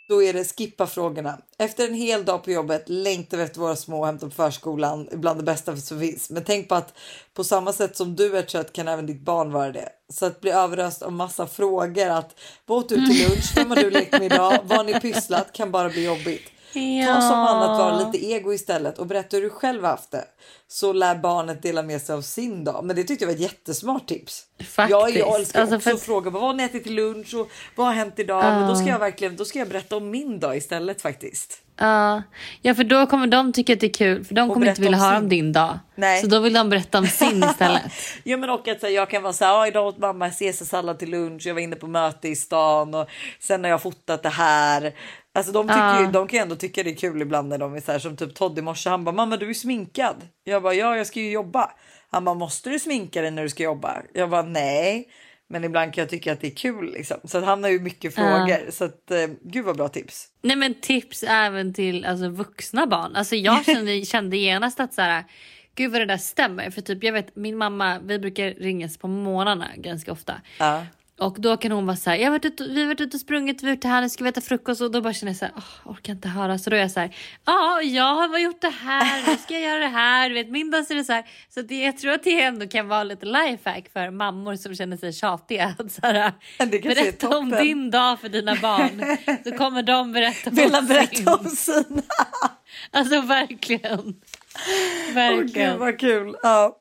Då 0.08 0.22
är 0.22 0.32
det 0.32 0.56
skippa 0.56 0.86
frågorna. 0.86 1.38
Efter 1.58 1.88
en 1.88 1.94
hel 1.94 2.24
dag 2.24 2.44
på 2.44 2.50
jobbet 2.50 2.88
längtar 2.88 3.36
vi 3.36 3.42
efter 3.42 3.60
våra 3.60 3.76
små 3.76 4.00
och 4.00 4.06
hämta 4.06 4.26
på 4.26 4.32
förskolan. 4.32 5.08
Bland 5.12 5.40
det 5.40 5.44
bästa 5.44 5.76
som 5.76 6.00
finns. 6.00 6.30
Men 6.30 6.44
tänk 6.44 6.68
på 6.68 6.74
att 6.74 6.94
på 7.34 7.44
samma 7.44 7.72
sätt 7.72 7.96
som 7.96 8.16
du 8.16 8.36
är 8.36 8.42
trött 8.42 8.72
kan 8.72 8.88
även 8.88 9.06
ditt 9.06 9.20
barn 9.20 9.52
vara 9.52 9.72
det. 9.72 9.88
Så 10.12 10.26
att 10.26 10.40
bli 10.40 10.50
överöst 10.50 11.02
av 11.02 11.12
massa 11.12 11.46
frågor. 11.46 12.08
Att 12.08 12.40
vad 12.66 12.78
åt 12.78 12.88
du 12.88 12.94
till 12.94 13.28
lunch? 13.28 13.52
Vem 13.56 13.70
har 13.70 13.76
du 13.76 13.90
lekt 13.90 14.12
med 14.12 14.22
idag? 14.22 14.58
Vad 14.64 14.78
har 14.78 14.84
ni 14.84 15.00
pysslat? 15.00 15.52
Kan 15.52 15.70
bara 15.70 15.88
bli 15.88 16.04
jobbigt. 16.04 16.52
Ta 16.74 17.20
som 17.20 17.38
annat 17.38 17.78
vara 17.78 17.98
lite 17.98 18.26
ego 18.26 18.52
istället 18.52 18.98
och 18.98 19.06
berätta 19.06 19.36
hur 19.36 19.42
du 19.42 19.50
själv 19.50 19.84
haft 19.84 20.10
det. 20.10 20.24
Så 20.68 20.92
lär 20.92 21.14
barnet 21.14 21.62
dela 21.62 21.82
med 21.82 22.02
sig 22.02 22.14
av 22.14 22.22
sin 22.22 22.64
dag. 22.64 22.84
Men 22.84 22.96
det 22.96 23.04
tyckte 23.04 23.24
jag 23.24 23.28
var 23.28 23.34
ett 23.34 23.40
jättesmart 23.40 24.06
tips. 24.06 24.42
Faktiskt. 24.58 24.90
Jag, 24.90 25.10
jag 25.16 25.40
älskar 25.40 25.60
Alltså, 25.60 25.76
också 25.76 25.90
att 25.90 26.02
fråga 26.02 26.30
vad 26.30 26.42
har 26.42 26.52
ni 26.54 26.62
ätit 26.62 26.82
till 26.84 26.94
lunch 26.94 27.34
och 27.34 27.50
vad 27.76 27.86
har 27.86 27.94
hänt 27.94 28.18
idag? 28.18 28.44
Men 28.44 28.68
då 28.68 28.74
ska 28.76 28.86
jag 28.86 28.98
verkligen 28.98 29.36
då 29.36 29.44
ska 29.44 29.58
jag 29.58 29.68
berätta 29.68 29.96
om 29.96 30.10
min 30.10 30.40
dag 30.40 30.56
istället 30.56 31.02
faktiskt. 31.02 31.62
Ja, 31.80 32.22
ja, 32.62 32.74
för 32.74 32.84
då 32.84 33.06
kommer 33.06 33.26
de 33.26 33.52
tycka 33.52 33.72
att 33.72 33.80
det 33.80 33.86
är 33.86 33.92
kul. 33.92 34.24
För 34.24 34.34
de 34.34 34.48
kommer 34.48 34.68
inte 34.68 34.80
vilja 34.80 34.98
höra 34.98 35.14
sin. 35.14 35.22
om 35.22 35.28
din 35.28 35.52
dag. 35.52 35.78
Nej. 35.94 36.20
Så 36.20 36.26
då 36.26 36.40
vill 36.40 36.52
de 36.52 36.70
berätta 36.70 36.98
om 36.98 37.06
sin 37.06 37.44
istället. 37.44 37.82
Ja 38.24 38.36
men 38.36 38.50
och 38.50 38.68
att 38.68 38.82
här, 38.82 38.88
jag 38.88 39.10
kan 39.10 39.22
vara 39.22 39.32
så 39.32 39.44
här, 39.44 39.52
ja, 39.52 39.66
idag 39.66 39.86
åt 39.86 39.98
mamma 39.98 40.30
caesarsallad 40.30 40.98
till 40.98 41.10
lunch, 41.10 41.46
jag 41.46 41.54
var 41.54 41.60
inne 41.60 41.76
på 41.76 41.86
möte 41.86 42.28
i 42.28 42.36
stan 42.36 42.94
och 42.94 43.08
sen 43.40 43.64
har 43.64 43.70
jag 43.70 43.82
fotat 43.82 44.22
det 44.22 44.28
här. 44.28 44.92
Alltså 45.38 45.52
de, 45.52 45.68
tycker 45.68 45.98
ju, 45.98 46.04
Ja. 46.04 46.10
de 46.12 46.28
kan 46.28 46.36
ju 46.38 46.42
ändå 46.42 46.56
tycka 46.56 46.82
det 46.82 46.90
är 46.90 46.94
kul 46.96 47.22
ibland 47.22 47.48
när 47.48 47.58
de 47.58 47.74
är 47.74 47.80
så 47.80 47.92
här 47.92 47.98
som 47.98 48.16
typ 48.16 48.34
Todd 48.34 48.58
i 48.58 48.62
morse. 48.62 48.90
Han 48.90 49.04
bara 49.04 49.12
mamma 49.14 49.36
du 49.36 49.50
är 49.50 49.54
sminkad. 49.54 50.16
Jag 50.44 50.62
bara 50.62 50.74
ja 50.74 50.96
jag 50.96 51.06
ska 51.06 51.20
ju 51.20 51.30
jobba. 51.30 51.70
Han 52.10 52.24
bara 52.24 52.34
måste 52.34 52.70
du 52.70 52.78
sminka 52.78 53.22
dig 53.22 53.30
när 53.30 53.42
du 53.42 53.48
ska 53.48 53.62
jobba? 53.62 54.02
Jag 54.14 54.30
bara 54.30 54.42
nej. 54.42 55.08
Men 55.50 55.64
ibland 55.64 55.94
kan 55.94 56.02
jag 56.02 56.08
tycka 56.10 56.32
att 56.32 56.40
det 56.40 56.46
är 56.46 56.56
kul 56.56 56.92
liksom. 56.92 57.16
Så 57.24 57.40
han 57.40 57.62
har 57.62 57.70
ju 57.70 57.80
mycket 57.80 58.14
frågor. 58.14 58.70
Så 58.70 58.84
att 58.84 59.10
eh, 59.10 59.26
gud 59.42 59.64
vad 59.64 59.76
bra 59.76 59.88
tips. 59.88 60.26
Nej 60.42 60.56
men 60.56 60.74
tips 60.74 61.22
även 61.28 61.74
till 61.74 62.04
alltså, 62.04 62.28
vuxna 62.28 62.86
barn. 62.86 63.16
Alltså 63.16 63.36
jag 63.36 63.64
kände, 63.64 64.04
kände 64.04 64.36
genast 64.36 64.80
att 64.80 64.94
så 64.94 65.02
här, 65.02 65.24
gud 65.74 65.92
vad 65.92 66.00
det 66.00 66.06
där 66.06 66.16
stämmer. 66.16 66.70
För 66.70 66.80
typ 66.80 67.04
jag 67.04 67.12
vet 67.12 67.36
min 67.36 67.56
mamma, 67.56 67.98
vi 67.98 68.18
brukar 68.18 68.50
ringas 68.50 68.98
på 68.98 69.08
morgnarna 69.08 69.66
ganska 69.76 70.12
ofta. 70.12 70.34
Ja. 70.58 70.86
Och 71.18 71.40
då 71.40 71.56
kan 71.56 71.72
hon 71.72 71.86
vara 71.86 71.96
så 71.96 72.10
här, 72.10 72.16
jag 72.16 72.30
varit 72.30 72.44
ute, 72.44 72.64
vi 72.64 72.80
har 72.80 72.86
varit 72.88 73.00
ute 73.00 73.16
och 73.16 73.20
sprungit, 73.20 73.62
vi 73.62 73.66
har 73.66 73.74
varit 73.76 73.84
här, 73.84 74.00
nu 74.00 74.08
ska 74.08 74.24
vi 74.24 74.30
äta 74.30 74.40
frukost 74.40 74.80
och 74.80 74.90
då 74.90 75.00
bara 75.00 75.12
känner 75.12 75.30
jag 75.32 75.36
så 75.36 75.44
här, 75.44 75.54
"Åh, 75.56 75.92
orkar 75.92 76.12
inte 76.12 76.28
höra. 76.28 76.58
Så 76.58 76.70
då 76.70 76.76
är 76.76 76.80
jag 76.80 76.90
så 76.90 77.00
här, 77.00 77.16
ja 77.44 77.80
jag 77.82 78.14
har 78.14 78.38
gjort 78.38 78.60
det 78.60 78.70
här, 78.80 79.26
nu 79.30 79.36
ska 79.36 79.54
jag 79.54 79.62
göra 79.62 79.78
det 79.78 79.86
här, 79.88 80.28
du 80.28 80.34
vet 80.34 80.48
min 80.50 80.70
dag 80.70 80.84
ser 80.86 80.94
det 80.94 81.04
så 81.04 81.12
här. 81.12 81.24
Så 81.54 81.62
det, 81.62 81.78
jag 81.84 81.98
tror 81.98 82.12
att 82.12 82.22
det 82.22 82.42
ändå 82.42 82.66
kan 82.68 82.88
vara 82.88 83.04
lite 83.04 83.26
lifehack 83.26 83.84
för 83.92 84.10
mammor 84.10 84.56
som 84.56 84.74
känner 84.74 84.96
sig 84.96 85.12
tjatiga. 85.12 85.74
Att 85.78 85.92
så 85.92 86.00
här, 86.02 86.32
berätta 86.82 87.38
om 87.38 87.50
din 87.50 87.90
dag 87.90 88.20
för 88.20 88.28
dina 88.28 88.54
barn. 88.54 89.16
Så 89.44 89.50
kommer 89.56 89.82
de 89.82 90.12
berätta 90.12 90.50
Vill 90.50 90.74
om 90.74 90.86
berätta 90.86 91.14
sin. 91.14 91.28
om 91.28 91.44
sina? 91.46 92.02
Alltså 92.90 93.20
verkligen. 93.20 94.14
Verkligen. 95.14 95.70
gud 95.70 95.78
vad 95.80 95.98
kul. 95.98 96.36
Ja. 96.42 96.80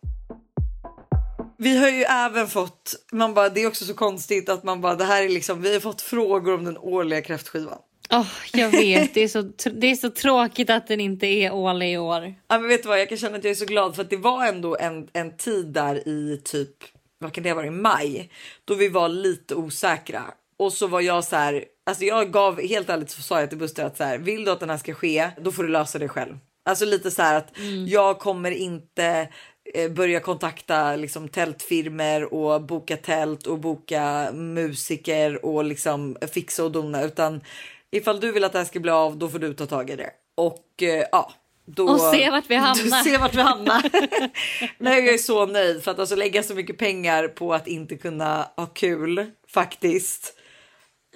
Vi 1.57 1.77
har 1.77 1.89
ju 1.89 2.03
även 2.03 2.47
fått, 2.47 2.95
man 3.11 3.33
bara, 3.33 3.49
det 3.49 3.63
är 3.63 3.67
också 3.67 3.85
så 3.85 3.93
konstigt 3.93 4.49
att 4.49 4.63
man 4.63 4.81
bara, 4.81 4.95
det 4.95 5.03
här 5.03 5.23
är 5.23 5.29
liksom, 5.29 5.61
vi 5.61 5.73
har 5.73 5.79
fått 5.79 6.01
frågor 6.01 6.53
om 6.53 6.63
den 6.63 6.77
årliga 6.77 7.21
kräftskivan. 7.21 7.79
Åh, 8.09 8.27
jag 8.53 8.69
vet, 8.69 9.13
det 9.13 9.23
är, 9.23 9.27
så, 9.27 9.41
det 9.71 9.87
är 9.87 9.95
så 9.95 10.09
tråkigt 10.09 10.69
att 10.69 10.87
den 10.87 10.99
inte 10.99 11.27
är 11.27 11.53
årlig 11.53 11.93
i 11.93 11.97
år. 11.97 12.33
Ja, 12.47 12.59
men 12.59 12.67
vet 12.67 12.83
du 12.83 12.89
vad, 12.89 12.99
jag 12.99 13.09
kan 13.09 13.17
känna 13.17 13.37
att 13.37 13.43
jag 13.43 13.51
är 13.51 13.55
så 13.55 13.65
glad 13.65 13.95
för 13.95 14.01
att 14.01 14.09
det 14.09 14.17
var 14.17 14.45
ändå 14.45 14.77
en, 14.77 15.07
en 15.13 15.37
tid 15.37 15.65
där 15.65 16.07
i 16.07 16.41
typ, 16.43 16.71
vad 17.19 17.33
kan 17.33 17.43
det 17.43 17.49
ha 17.49 17.55
varit, 17.55 17.73
maj, 17.73 18.31
då 18.65 18.75
vi 18.75 18.89
var 18.89 19.09
lite 19.09 19.55
osäkra. 19.55 20.23
Och 20.59 20.73
så 20.73 20.87
var 20.87 21.01
jag 21.01 21.23
så 21.23 21.35
här, 21.35 21.65
alltså 21.85 22.05
jag 22.05 22.31
gav, 22.31 22.61
helt 22.61 22.89
ärligt 22.89 23.09
så 23.09 23.21
sa 23.21 23.39
jag 23.39 23.49
till 23.49 23.57
Buster 23.57 23.85
att 23.85 23.97
så 23.97 24.03
här, 24.03 24.17
vill 24.17 24.45
du 24.45 24.51
att 24.51 24.59
den 24.59 24.69
här 24.69 24.77
ska 24.77 24.93
ske, 24.93 25.29
då 25.41 25.51
får 25.51 25.63
du 25.63 25.69
lösa 25.69 25.99
det 25.99 26.09
själv. 26.09 26.37
Alltså 26.65 26.85
lite 26.85 27.11
så 27.11 27.21
här 27.21 27.35
att 27.35 27.51
jag 27.87 28.19
kommer 28.19 28.51
inte 28.51 29.29
börja 29.89 30.19
kontakta 30.19 30.95
liksom 30.95 31.27
tältfirmer 31.27 32.33
och 32.33 32.61
boka 32.61 32.97
tält 32.97 33.47
och 33.47 33.59
boka 33.59 34.31
musiker 34.33 35.45
och 35.45 35.63
liksom 35.63 36.17
fixa 36.33 36.63
och 36.63 36.71
dona 36.71 37.03
utan 37.03 37.41
ifall 37.91 38.19
du 38.19 38.31
vill 38.31 38.43
att 38.43 38.51
det 38.51 38.57
här 38.57 38.65
ska 38.65 38.79
bli 38.79 38.91
av 38.91 39.17
då 39.17 39.29
får 39.29 39.39
du 39.39 39.53
ta 39.53 39.65
tag 39.65 39.89
i 39.89 39.95
det. 39.95 40.11
Och 40.35 40.83
eh, 40.83 41.05
ja, 41.11 41.33
då, 41.65 41.87
Och 41.87 41.99
se 41.99 42.29
vart 42.29 42.49
vi 42.49 42.55
hamnar. 42.65 43.03
Se 43.03 43.17
vart 43.17 43.35
vi 43.35 43.41
hamnar. 43.41 43.81
Nej, 44.77 45.05
jag 45.05 45.13
är 45.13 45.17
så 45.17 45.45
nöjd 45.45 45.83
för 45.83 45.91
att 45.91 45.99
alltså 45.99 46.15
lägga 46.15 46.43
så 46.43 46.55
mycket 46.55 46.77
pengar 46.77 47.27
på 47.27 47.53
att 47.53 47.67
inte 47.67 47.95
kunna 47.95 48.49
ha 48.55 48.65
kul 48.65 49.31
faktiskt. 49.47 50.36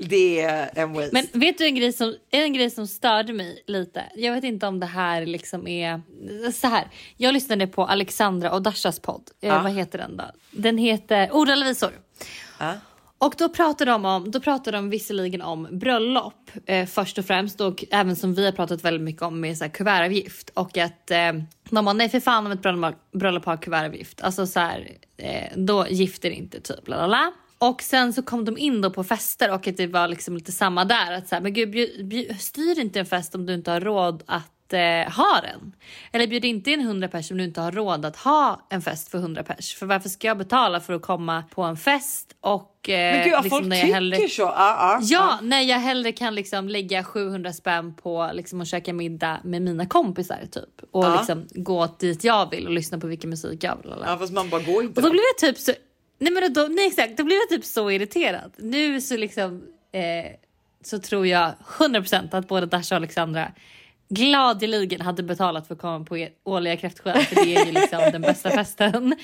Det 0.10 0.42
är 0.42 0.70
en 0.76 0.94
waste. 0.94 1.10
Men 1.14 1.28
vet 1.42 1.58
du 1.58 1.66
en 1.66 1.76
grej, 1.76 1.94
som, 1.94 2.16
en 2.32 2.54
grej 2.54 2.70
som 2.70 2.88
störde 2.88 3.34
mig 3.34 3.64
lite? 3.68 4.04
Jag 4.16 4.34
vet 4.34 4.44
inte 4.44 4.68
om 4.68 4.80
det 4.80 4.86
här 4.86 5.26
liksom 5.26 5.68
är... 5.68 6.02
Så 6.52 6.68
här. 6.68 6.88
Jag 7.18 7.34
lyssnade 7.34 7.68
på 7.68 7.86
Alexandra 7.86 8.52
och 8.52 8.62
Dashas 8.62 9.00
podd. 9.00 9.30
Eh, 9.42 9.50
Ja. 9.50 9.62
Vad 9.62 9.72
heter 9.72 9.98
den 9.98 10.18
då? 10.18 10.24
Den 10.52 10.78
heter 10.78 11.34
Ord 11.36 11.50
eller 11.50 11.66
visor. 11.66 11.92
Ja. 12.60 12.74
Och 13.18 13.36
då 13.38 13.50
pratar 13.50 13.86
de 13.86 14.06
om, 14.06 14.32
då 14.32 14.40
pratar 14.40 14.72
de 14.72 14.90
visserligen 14.90 15.42
om 15.42 15.68
bröllop 15.72 16.52
eh, 16.66 16.86
först 16.86 17.18
och 17.18 17.26
främst 17.26 17.62
och 17.62 17.86
även 17.92 18.16
som 18.16 18.34
vi 18.34 18.46
har 18.46 18.52
pratat 18.52 18.84
väldigt 18.84 19.02
mycket 19.02 19.22
om 19.22 19.40
med 19.40 19.58
så 19.58 19.64
här, 19.64 19.72
kuvertavgift 19.72 20.50
och 20.54 20.78
att 20.78 21.12
eh, 21.12 21.34
de 21.70 21.86
bara 21.86 21.94
nej 21.94 22.10
för 22.10 22.20
fan 22.20 22.46
om 22.46 22.52
ett 22.52 22.62
bröllop, 22.62 22.96
bröllop 23.12 23.46
har 23.46 23.58
kuvertavgift. 23.58 24.22
Alltså 24.22 24.48
så 24.48 24.60
här, 24.60 24.92
eh, 25.18 25.48
då 25.56 25.88
gifter 25.90 26.30
inte 26.30 26.62
typ 26.62 26.86
bla. 26.86 27.32
Och 27.62 27.82
sen 27.82 28.14
så 28.14 28.22
kom 28.22 28.46
de 28.46 28.58
in 28.58 28.82
då 28.82 28.90
på 28.90 29.04
fester 29.04 29.52
och 29.54 29.62
det 29.78 29.88
var 29.88 30.08
liksom 30.08 30.36
lite 30.36 30.52
samma 30.52 30.86
där 30.86 31.12
att 31.12 31.28
så 31.28 31.36
här, 31.36 31.42
men 31.42 31.54
gud 31.54 31.72
bjud, 31.72 32.08
bjud, 32.08 32.42
styr 32.42 32.80
inte 32.80 33.00
en 33.00 33.06
fest 33.06 33.36
om 33.36 33.46
du 33.46 33.54
inte 33.54 33.72
har 33.72 33.80
råd 33.82 34.24
att 34.26 34.74
eh, 34.74 35.14
ha 35.14 35.42
den. 35.42 35.76
Eller 36.12 36.28
bjud 36.28 36.46
inte 36.46 36.72
in 36.72 36.80
100 36.82 37.08
pers 37.08 37.32
om 37.32 37.38
du 37.38 37.44
inte 37.44 37.62
har 37.62 37.72
råd 37.72 38.06
att 38.06 38.16
ha 38.18 38.68
en 38.70 38.82
fest 38.82 39.10
för 39.12 39.18
100 39.18 39.44
pers. 39.44 39.76
För 39.76 39.86
varför 39.86 40.10
ska 40.10 40.28
jag 40.28 40.38
betala 40.38 40.80
för 40.80 40.94
att 40.94 41.02
komma 41.02 41.44
på 41.56 41.62
en 41.64 41.78
fest 41.78 42.36
och 42.42 42.90
eh, 42.90 43.16
Men 43.16 43.24
gud, 43.24 43.34
liksom 43.34 43.50
folk 43.50 43.64
tycker 43.64 43.94
hellre- 43.94 44.28
så. 44.30 44.42
Ja, 44.42 44.54
ja, 44.58 45.00
Ja, 45.02 45.40
när 45.42 45.62
jag 45.62 45.80
hellre 45.80 46.12
kan 46.12 46.36
liksom 46.36 46.70
lägga 46.70 47.04
700 47.04 47.54
spänn 47.54 47.94
på 47.94 48.30
liksom 48.34 48.62
att 48.62 48.68
käka 48.68 48.94
middag 48.94 49.40
med 49.44 49.62
mina 49.62 49.86
kompisar 49.86 50.40
typ. 50.52 50.82
Och 50.92 51.06
Ja. 51.06 51.16
liksom 51.18 51.48
gå 51.52 51.88
dit 52.00 52.24
jag 52.24 52.50
vill 52.52 52.66
och 52.68 52.74
lyssna 52.74 52.98
på 53.00 53.08
vilken 53.08 53.30
musik 53.30 53.64
jag 53.64 53.78
vill. 53.84 53.94
ja, 54.06 54.18
fast 54.18 54.34
man 54.34 54.50
bara 54.50 54.62
går 54.62 54.84
inte. 54.84 55.00
Och 55.02 55.06
då 55.06 55.12
blev 55.12 55.24
jag 55.40 55.50
typ 55.50 55.58
så... 55.62 55.72
Nej 56.22 56.34
men 56.34 56.54
då, 56.54 56.62
nej 56.62 56.88
exakt, 56.88 57.18
då 57.18 57.24
blev 57.24 57.38
jag 57.38 57.50
typ 57.50 57.66
så 57.66 57.92
irriterad. 57.92 58.52
Nu 58.58 59.02
så 59.02 59.18
liksom 59.18 59.64
eh, 59.92 60.32
så 60.84 61.00
tror 61.00 61.28
jag 61.28 61.54
100% 61.78 62.38
att 62.38 62.48
både 62.48 62.66
Dasha 62.66 62.96
och 62.96 62.98
Alexandra 62.98 63.52
gladeligen 64.10 65.02
hade 65.02 65.24
betalat 65.24 65.68
för 65.68 65.76
att 65.76 65.82
komma 65.82 66.06
på 66.06 66.28
årliga 66.44 66.78
kräftskiva 66.78 67.20
för 67.20 67.36
det 67.36 67.56
är 67.56 67.66
ju 67.66 67.72
liksom 67.72 68.00
den 68.12 68.22
bästa 68.22 68.50
festen. 68.56 69.16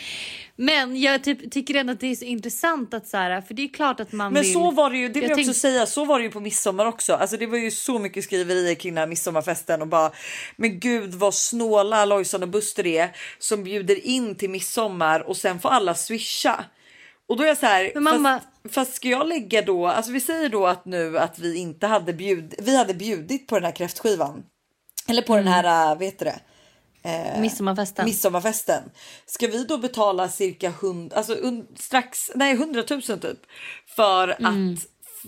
Men 0.56 1.02
jag 1.02 1.24
typ, 1.24 1.52
tycker 1.52 1.76
ändå 1.76 1.94
att 1.94 2.00
det 2.00 2.08
är 2.08 2.16
så 2.16 2.26
intressant 2.26 2.94
att 2.94 3.08
så 3.08 3.18
här, 3.18 3.42
för 3.42 3.54
det 3.54 3.62
är 3.62 3.68
klart 3.68 4.00
att 4.00 4.12
man 4.12 4.34
Men 4.34 4.44
vill... 4.44 4.54
så 4.54 4.72
var 4.72 4.90
det 4.90 4.98
ju, 4.98 5.08
det 5.08 5.14
vill 5.14 5.24
Jag 5.24 5.32
jag 5.32 5.40
också 5.40 5.52
tänk- 5.52 5.58
säga, 5.58 5.86
så 5.86 6.06
var 6.06 6.20
det 6.20 6.26
ju 6.26 6.32
på 6.32 6.40
midsommar 6.40 6.86
också. 6.86 7.14
Alltså 7.14 7.38
det 7.38 7.48
var 7.48 7.58
ju 7.58 7.72
så 7.72 8.00
mycket 8.00 8.24
skriverier 8.24 8.76
kring 8.76 8.94
den 8.94 9.02
här 9.02 9.08
midsommarfesten 9.08 9.82
och 9.82 9.88
bara 9.88 10.12
men 10.56 10.80
gud 10.80 11.14
vad 11.14 11.34
snåla 11.34 12.06
Lojsan 12.06 12.44
och 12.44 12.50
Buster 12.50 12.88
är 12.88 13.12
som 13.40 13.64
bjuder 13.64 14.08
in 14.08 14.36
till 14.36 14.50
midsommar 14.50 15.20
och 15.20 15.38
sen 15.38 15.60
får 15.60 15.70
alla 15.70 15.96
swisha. 15.96 16.66
Och 17.28 17.38
då 17.38 17.44
är 17.44 17.48
jag 17.48 17.58
så 17.58 17.66
här, 17.66 17.92
Men 17.94 18.04
mamma- 18.04 18.40
fast, 18.64 18.76
fast 18.76 18.94
ska 18.96 19.08
jag 19.10 19.28
lägga 19.28 19.62
då, 19.62 19.88
alltså 19.88 20.12
vi 20.12 20.20
säger 20.20 20.50
då 20.50 20.68
att 20.68 20.86
nu 20.86 21.18
att 21.20 21.40
vi 21.40 21.58
inte 21.58 21.88
hade 21.88 22.14
bjud, 22.14 22.56
vi 22.60 22.78
hade 22.78 22.94
bjudit 22.94 23.48
på 23.48 23.56
den 23.56 23.64
här 23.66 23.72
kräftskivan. 23.72 24.44
Eller 25.10 25.22
på 25.22 25.36
den 25.36 25.48
här, 25.48 25.92
äh, 25.92 25.98
vet 26.00 26.20
du 26.20 26.26
det? 26.26 26.40
Midsommarfesten. 27.40 28.06
midsommarfesten. 28.06 28.84
Ska 29.26 29.48
vi 29.48 29.64
då 29.64 29.78
betala 29.78 30.30
cirka 30.30 30.68
100, 30.70 31.18
alltså 31.18 31.34
un, 31.34 31.68
strax, 31.76 32.32
nej 32.36 32.54
100 32.54 32.84
000 32.90 33.02
typ 33.02 33.40
för 33.96 34.36
Mm. 34.40 34.74
att 34.74 34.80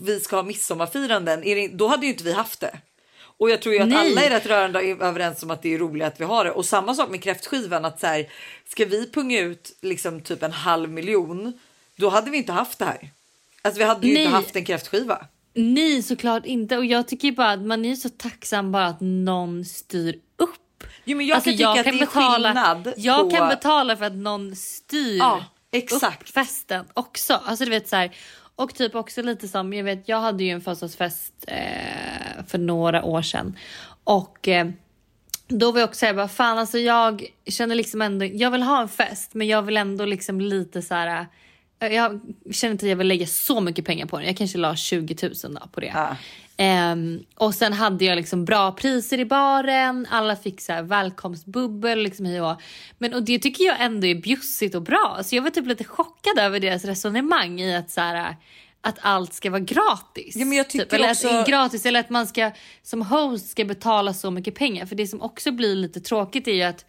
vi 0.02 0.20
ska 0.20 0.36
ha 0.36 0.44
midsommarfiranden? 0.44 1.42
Det, 1.42 1.68
då 1.68 1.88
hade 1.88 2.06
ju 2.06 2.12
inte 2.12 2.24
vi 2.24 2.34
haft 2.34 2.60
det. 2.60 2.80
Och 3.22 3.50
jag 3.50 3.62
tror 3.62 3.76
ju 3.76 3.82
att 3.82 3.88
Nej. 3.90 3.98
alla 3.98 4.24
är 4.24 4.30
rätt 4.30 4.46
rörande 4.46 4.80
överens 4.82 5.44
om 5.44 5.52
att 5.52 5.62
det 5.62 5.74
är 5.74 5.78
roligt 5.78 6.04
att 6.08 6.20
vi 6.20 6.24
har 6.26 6.46
det. 6.46 6.52
Och 6.52 6.66
samma 6.66 6.96
sak 6.96 7.10
med 7.10 7.24
kräftskivan 7.24 7.86
att 7.86 8.00
så 8.00 8.08
här, 8.08 8.30
ska 8.68 8.86
vi 8.86 9.12
punga 9.12 9.40
ut 9.40 9.78
liksom 9.82 10.22
typ 10.22 10.44
en 10.44 10.52
halv 10.52 10.90
miljon, 10.90 11.60
då 12.00 12.10
hade 12.10 12.32
vi 12.32 12.38
inte 12.38 12.52
haft 12.52 12.80
det 12.80 12.86
här. 12.86 13.10
Alltså 13.62 13.80
vi 13.80 13.86
hade 13.86 14.08
ju 14.08 14.14
inte 14.14 14.24
Nej. 14.24 14.32
haft 14.42 14.56
en 14.56 14.66
kräftskiva. 14.66 15.26
Nej 15.54 16.04
såklart 16.04 16.46
inte 16.46 16.78
och 16.78 16.86
jag 16.86 17.08
tycker 17.08 17.32
bara 17.32 17.52
att 17.52 17.62
man 17.62 17.86
är 17.86 17.96
så 17.96 18.10
tacksam 18.10 18.72
bara 18.72 18.86
att 18.86 19.02
någon 19.02 19.66
styr 19.66 20.16
upp. 20.38 20.84
Jo, 21.04 21.18
men 21.18 21.26
jag 21.28 21.36
Alltså, 21.36 21.50
kan 21.50 21.58
tycka 21.58 21.70
att 21.70 21.84
det 21.86 22.02
är 22.02 22.06
skillnad 22.06 22.94
Jag 22.98 23.30
på... 23.30 23.36
kan 23.36 23.50
betala 23.50 23.98
för 23.98 24.06
att 24.06 24.16
någon 24.16 24.56
styr 24.56 25.18
Ja, 25.18 25.46
exakt. 25.72 26.22
upp 26.22 26.30
festen 26.30 26.86
också. 26.94 27.34
Alltså 27.46 27.66
du 27.66 27.72
vet 27.72 27.90
så 27.90 27.96
här, 27.96 28.16
och 28.56 28.76
typ 28.76 28.96
också 28.96 29.22
lite 29.22 29.48
som, 29.48 29.74
jag 29.74 29.84
vet 29.84 30.10
jag 30.10 30.20
hade 30.22 30.44
ju 30.44 30.50
en 30.50 30.62
födelsedagsfest 30.62 31.34
eh, 31.48 32.46
för 32.48 32.58
några 32.58 33.04
år 33.04 33.22
sedan 33.22 33.58
och 34.04 34.48
eh, 34.48 34.68
då 35.48 35.72
var 35.72 35.80
jag 35.80 35.88
också 35.90 36.00
såhär, 36.00 36.14
bara 36.14 36.28
fan 36.28 36.58
alltså 36.58 36.78
jag 36.78 37.26
känner 37.46 37.76
liksom 37.76 38.02
ändå, 38.02 38.26
jag 38.26 38.52
vill 38.52 38.64
ha 38.64 38.82
en 38.82 38.90
fest 38.90 39.34
men 39.34 39.48
jag 39.48 39.62
vill 39.62 39.78
ändå 39.78 40.06
liksom 40.06 40.42
lite 40.42 40.82
så 40.82 40.94
här 40.94 41.28
jag 41.80 42.22
känner 42.52 42.72
inte 42.72 42.86
att 42.86 42.90
jag 42.90 42.96
vill 42.96 43.08
lägga 43.08 43.28
så 43.28 43.62
mycket 43.62 43.86
pengar 43.86 44.06
på 44.06 44.18
den. 44.18 44.28
Jag 44.28 44.38
kanske 44.38 44.58
la 44.58 44.76
20 44.76 45.16
000 45.44 45.54
då 45.54 45.68
på 45.72 45.80
det. 45.80 45.92
Ja. 45.96 46.16
Ehm, 46.58 47.24
och 47.36 47.56
sen 47.56 47.74
hade 47.74 48.06
jag 48.06 48.16
liksom 48.16 48.46
bra 48.46 48.72
priser 48.72 49.20
i 49.20 49.26
baren. 49.26 50.08
Alla 50.10 50.36
fick 50.36 50.62
så 50.62 50.74
här 50.74 50.84
välkomstbubbel. 50.84 52.00
Liksom 52.00 52.26
och. 52.26 52.62
Men 52.98 53.14
och 53.14 53.24
det 53.24 53.40
tycker 53.40 53.64
jag 53.64 53.82
ändå 53.82 54.08
är 54.08 54.16
bjussigt 54.16 54.76
och 54.76 54.82
bra. 54.82 55.20
Så 55.24 55.36
jag 55.36 55.44
var 55.44 55.50
typ 55.50 55.68
lite 55.68 55.84
chockad 55.84 56.40
över 56.40 56.60
deras 56.60 56.86
resonemang 56.86 57.62
i 57.62 57.76
att 57.76 57.92
så 57.92 58.02
här, 58.02 58.36
att 58.82 58.98
allt 59.02 59.34
ska 59.34 59.50
vara 59.50 59.60
gratis. 59.60 60.36
Ja, 60.36 60.64
typ. 60.64 60.94
Eller 60.94 61.12
också- 61.12 61.30
att, 61.30 61.48
gratis 61.48 61.86
eller 61.86 62.00
att 62.00 62.10
man 62.10 62.28
ska 62.28 62.52
som 62.84 63.02
host 63.02 63.50
ska 63.50 63.66
betala 63.66 64.14
så 64.14 64.32
mycket 64.32 64.56
pengar. 64.56 64.86
För 64.86 64.96
det 64.96 65.08
som 65.08 65.22
också 65.22 65.52
blir 65.52 65.76
lite 65.76 66.00
tråkigt 66.00 66.48
är 66.48 66.54
ju 66.54 66.64
att 66.64 66.86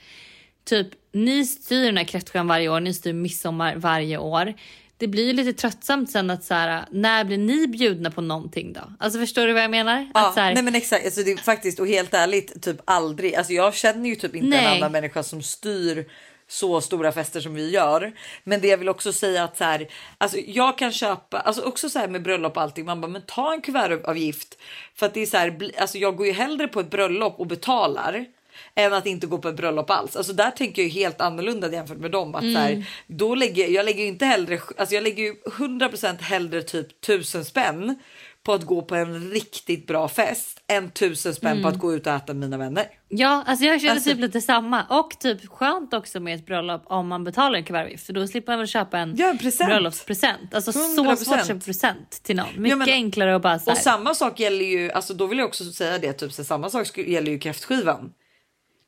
typ 0.70 0.88
ni 1.12 1.46
styr 1.46 1.84
den 1.84 1.96
här 1.96 2.04
kräftskivan 2.04 2.46
varje 2.46 2.68
år, 2.68 2.80
ni 2.80 2.94
styr 2.94 3.12
midsommar 3.12 3.76
varje 3.76 4.18
år. 4.18 4.54
Det 4.96 5.06
blir 5.06 5.26
ju 5.26 5.32
lite 5.32 5.52
tröttsamt 5.52 6.10
sen 6.10 6.30
att 6.30 6.44
så 6.44 6.54
här, 6.54 6.84
när 6.90 7.24
blir 7.24 7.38
ni 7.38 7.66
bjudna 7.66 8.10
på 8.10 8.20
någonting 8.20 8.72
då? 8.72 8.80
Alltså 8.98 9.18
förstår 9.18 9.46
du 9.46 9.52
vad 9.52 9.62
jag 9.62 9.70
menar? 9.70 10.10
Ja, 10.14 10.32
här, 10.36 10.54
nej 10.54 10.62
men 10.62 10.74
exakt, 10.74 11.04
alltså 11.04 11.22
det 11.22 11.32
är 11.32 11.36
faktiskt 11.36 11.80
och 11.80 11.88
helt 11.88 12.14
ärligt 12.14 12.62
typ 12.62 12.76
aldrig. 12.84 13.34
Alltså 13.34 13.52
jag 13.52 13.74
känner 13.74 14.08
ju 14.08 14.14
typ 14.14 14.34
inte 14.34 14.56
en 14.56 14.64
Nej. 14.64 14.76
annan 14.76 14.92
människa 14.92 15.22
som 15.22 15.42
styr 15.42 16.06
så 16.48 16.80
stora 16.80 17.12
fester 17.12 17.40
som 17.40 17.54
vi 17.54 17.70
gör. 17.70 18.12
Men 18.44 18.60
det 18.60 18.68
jag 18.68 18.78
vill 18.78 18.88
också 18.88 19.12
säga 19.12 19.44
att 19.44 19.56
så 19.56 19.64
här, 19.64 19.88
alltså 20.18 20.38
jag 20.38 20.78
kan 20.78 20.92
köpa, 20.92 21.40
alltså 21.40 21.62
också 21.62 21.88
så 21.88 21.98
här 21.98 22.08
med 22.08 22.22
bröllop 22.22 22.56
och 22.56 22.62
allting, 22.62 22.84
man 22.84 23.00
bara 23.00 23.08
men 23.08 23.22
ta 23.26 23.52
en 23.52 23.60
kuvertavgift 23.60 24.58
för 24.94 25.06
att 25.06 25.14
det 25.14 25.20
är 25.20 25.26
så 25.26 25.36
här, 25.36 25.70
alltså 25.78 25.98
jag 25.98 26.16
går 26.16 26.26
ju 26.26 26.32
hellre 26.32 26.68
på 26.68 26.80
ett 26.80 26.90
bröllop 26.90 27.40
och 27.40 27.46
betalar 27.46 28.26
än 28.74 28.92
att 28.92 29.06
inte 29.06 29.26
gå 29.26 29.38
på 29.38 29.48
ett 29.48 29.56
bröllop 29.56 29.90
alls. 29.90 30.16
Alltså 30.16 30.32
där 30.32 30.50
tänker 30.50 30.82
jag 30.82 30.88
ju 30.88 31.00
helt 31.00 31.20
annorlunda 31.20 31.72
jämfört 31.72 31.98
med 31.98 32.10
dem. 32.10 32.34
Att 32.34 32.42
så 32.42 32.58
här, 32.58 32.84
då 33.06 33.34
lägger, 33.34 33.68
jag 33.68 33.84
lägger 33.84 34.02
ju 34.02 34.08
inte 34.08 34.24
hellre, 34.26 34.60
alltså 34.78 34.94
jag 34.94 35.04
lägger 35.04 35.22
ju 35.22 35.34
100% 35.34 36.20
hellre 36.22 36.62
typ 36.62 37.00
tusen 37.00 37.44
spänn 37.44 37.98
på 38.42 38.52
att 38.52 38.62
gå 38.64 38.82
på 38.82 38.94
en 38.94 39.30
riktigt 39.30 39.86
bra 39.86 40.08
fest 40.08 40.62
än 40.66 40.90
tusen 40.90 41.34
spänn 41.34 41.62
på 41.62 41.68
att 41.68 41.78
gå 41.78 41.94
ut 41.94 42.06
och 42.06 42.12
äta 42.12 42.34
med 42.34 42.36
mina 42.50 42.58
vänner. 42.58 42.86
Ja, 43.08 43.44
alltså 43.46 43.64
jag 43.64 43.80
känner 43.80 43.94
Alltså- 43.94 44.10
typ 44.10 44.18
lite 44.18 44.40
samma. 44.40 44.84
Och 44.84 45.10
typ 45.20 45.48
skönt 45.48 45.94
också 45.94 46.20
med 46.20 46.34
ett 46.34 46.46
bröllop 46.46 46.82
om 46.86 47.08
man 47.08 47.24
betalar 47.24 47.58
en 47.58 47.64
kuvertavgift. 47.64 48.06
För 48.06 48.12
då 48.12 48.26
slipper 48.26 48.52
man 48.52 48.58
väl 48.58 48.68
köpa 48.68 48.98
en 48.98 49.14
Ja, 49.18 49.28
en 49.30 49.38
present. 49.38 49.70
bröllopspresent. 49.70 50.54
Alltså 50.54 50.72
så 50.72 50.78
100%. 50.78 51.16
svårt 51.24 51.38
att 51.38 51.46
köpa 51.46 51.60
present 51.60 52.10
till 52.22 52.36
någon. 52.36 52.46
Mycket 52.56 52.78
men- 52.78 52.88
enklare 52.88 53.36
att 53.36 53.42
bara 53.42 53.58
så 53.58 53.70
Och 53.70 53.76
här, 53.76 53.82
samma 53.82 54.14
sak 54.14 54.40
gäller 54.40 54.64
ju, 54.64 54.90
alltså 54.92 55.14
då 55.14 55.26
vill 55.26 55.38
jag 55.38 55.48
också 55.48 55.64
säga 55.64 55.98
det, 55.98 56.12
typ 56.12 56.32
så 56.32 56.44
samma 56.44 56.70
sak 56.70 56.98
gäller 56.98 57.32
ju 57.32 57.38
kräftskivan. 57.38 58.12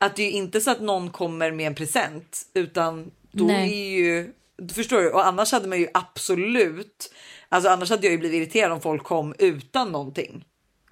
Att 0.02 0.16
det 0.16 0.22
är 0.22 0.30
inte 0.30 0.60
så 0.60 0.70
att 0.70 0.80
någon 0.80 1.10
kommer 1.10 1.52
med 1.52 1.66
en 1.66 1.74
present 1.74 2.42
utan 2.54 3.10
då 3.32 3.44
Nej. 3.44 3.72
är 3.72 3.90
ju, 3.98 4.32
förstår 4.74 5.00
du? 5.02 5.10
Och 5.10 5.26
annars 5.26 5.52
hade 5.52 5.68
man 5.68 5.78
ju 5.78 5.88
absolut, 5.94 7.12
alltså 7.48 7.70
annars 7.70 7.90
hade 7.90 8.06
jag 8.06 8.12
ju 8.12 8.18
blivit 8.18 8.36
irriterad 8.42 8.72
om 8.72 8.80
folk 8.80 9.02
kom 9.04 9.34
utan 9.38 9.92
någonting. 9.92 10.44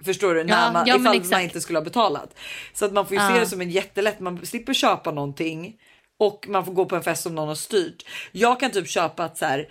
Förstår 0.05 0.33
du? 0.33 0.43
När 0.43 0.65
Ja, 0.65 0.71
man, 0.71 0.87
ja, 0.87 0.95
ifall 0.95 1.15
exakt. 1.15 1.31
man 1.31 1.41
inte 1.41 1.61
skulle 1.61 1.79
ha 1.79 1.83
betalat. 1.83 2.35
Så 2.73 2.85
att 2.85 2.93
man 2.93 3.05
får 3.05 3.13
ju 3.13 3.19
se 3.19 3.33
Ja. 3.33 3.39
det 3.39 3.45
som 3.45 3.61
en 3.61 3.69
jättelätt, 3.69 4.19
man 4.19 4.45
slipper 4.45 4.73
köpa 4.73 5.11
någonting 5.11 5.75
och 6.19 6.45
man 6.49 6.65
får 6.65 6.73
gå 6.73 6.85
på 6.85 6.95
en 6.95 7.03
fest 7.03 7.23
som 7.23 7.35
någon 7.35 7.47
har 7.47 7.55
styrt. 7.55 8.05
Jag 8.31 8.59
kan 8.59 8.71
typ 8.71 8.87
köpa 8.89 9.23
att 9.23 9.37
så 9.37 9.45
här, 9.45 9.67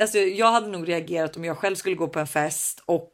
alltså 0.00 0.18
jag 0.18 0.52
hade 0.52 0.66
nog 0.68 0.88
reagerat 0.88 1.36
om 1.36 1.44
jag 1.44 1.58
själv 1.58 1.74
skulle 1.76 1.96
gå 1.96 2.08
på 2.08 2.18
en 2.18 2.26
fest 2.26 2.82
och 2.86 3.12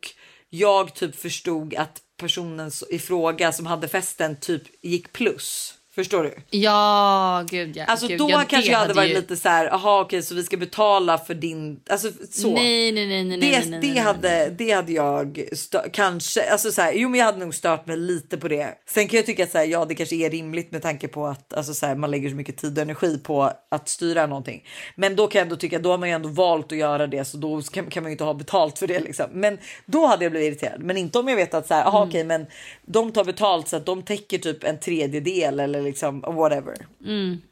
jag 0.50 0.94
typ 0.94 1.16
förstod 1.16 1.74
att 1.74 2.00
personen 2.16 2.70
i 2.90 2.98
fråga 2.98 3.52
som 3.52 3.66
hade 3.66 3.88
festen 3.88 4.36
typ 4.40 4.62
gick 4.84 5.12
plus. 5.12 5.74
Förstår 5.96 6.22
du? 6.22 6.34
Ja, 6.50 7.44
gud 7.50 7.76
ja. 7.76 7.84
Alltså 7.84 8.06
gud, 8.08 8.18
då 8.18 8.30
ja, 8.30 8.42
kanske 8.48 8.70
jag 8.70 8.78
hade 8.78 8.94
varit 8.94 9.10
ju- 9.10 9.14
lite 9.14 9.36
så 9.36 9.48
här, 9.48 9.64
jaha 9.66 10.00
okej 10.00 10.22
så 10.22 10.34
vi 10.34 10.42
ska 10.42 10.56
betala 10.56 11.18
för 11.18 11.34
din, 11.34 11.80
alltså 11.90 12.08
så. 12.30 12.54
Nej, 12.54 12.92
nej, 12.92 13.06
nej, 13.06 13.24
nej, 13.24 13.38
Det, 13.40 13.46
nej, 13.46 13.60
nej, 13.60 13.70
nej, 13.70 13.80
det, 13.80 13.94
nej. 13.94 13.98
hade, 14.02 14.48
det 14.58 14.70
hade 14.72 14.92
jag 14.92 15.36
stö- 15.52 15.90
kanske, 15.92 16.50
alltså 16.50 16.70
så 16.72 16.82
här, 16.82 16.92
jo 16.92 17.08
men 17.08 17.18
jag 17.18 17.26
hade 17.26 17.38
nog 17.38 17.54
stört 17.54 17.86
mig 17.86 17.96
lite 17.96 18.36
på 18.36 18.48
det. 18.48 18.68
Sen 18.88 19.08
kan 19.08 19.16
jag 19.16 19.26
tycka 19.26 19.44
att 19.44 19.50
så 19.50 19.58
här, 19.58 19.64
ja 19.64 19.84
det 19.84 19.94
kanske 19.94 20.16
är 20.16 20.30
rimligt 20.30 20.72
med 20.72 20.82
tanke 20.82 21.08
på 21.08 21.26
att 21.26 21.54
alltså 21.54 21.74
så 21.74 21.86
här, 21.86 21.94
man 21.94 22.10
lägger 22.10 22.30
så 22.30 22.36
mycket 22.36 22.56
tid 22.56 22.78
och 22.78 22.82
energi 22.82 23.18
på 23.18 23.52
att 23.70 23.88
styra 23.88 24.26
någonting. 24.26 24.64
Men 24.96 25.16
då 25.16 25.26
kan 25.26 25.38
jag 25.38 25.44
ändå 25.46 25.56
tycka, 25.56 25.78
då 25.78 25.90
har 25.90 25.98
man 25.98 26.08
ju 26.08 26.14
ändå 26.14 26.28
valt 26.28 26.72
att 26.72 26.78
göra 26.78 27.06
det 27.06 27.24
så 27.24 27.36
då 27.36 27.62
kan, 27.62 27.86
kan 27.86 28.02
man 28.02 28.10
ju 28.10 28.12
inte 28.12 28.24
ha 28.24 28.34
betalt 28.34 28.78
för 28.78 28.86
det 28.86 29.00
liksom. 29.00 29.26
Men 29.32 29.58
då 29.86 30.06
hade 30.06 30.24
jag 30.24 30.32
blivit 30.32 30.48
irriterad. 30.48 30.80
Men 30.82 30.96
inte 30.96 31.18
om 31.18 31.28
jag 31.28 31.36
vet 31.36 31.54
att 31.54 31.66
så 31.66 31.74
här, 31.74 31.84
aha, 31.84 31.96
Mm. 31.98 32.08
okej 32.08 32.24
men 32.24 32.46
de 32.86 33.12
tar 33.12 33.24
betalt 33.24 33.68
så 33.68 33.76
att 33.76 33.86
de 33.86 34.02
täcker 34.02 34.38
typ 34.38 34.64
en 34.64 34.80
tredjedel 34.80 35.60
eller 35.60 35.85
liksom 35.86 36.20
whatever. 36.20 36.86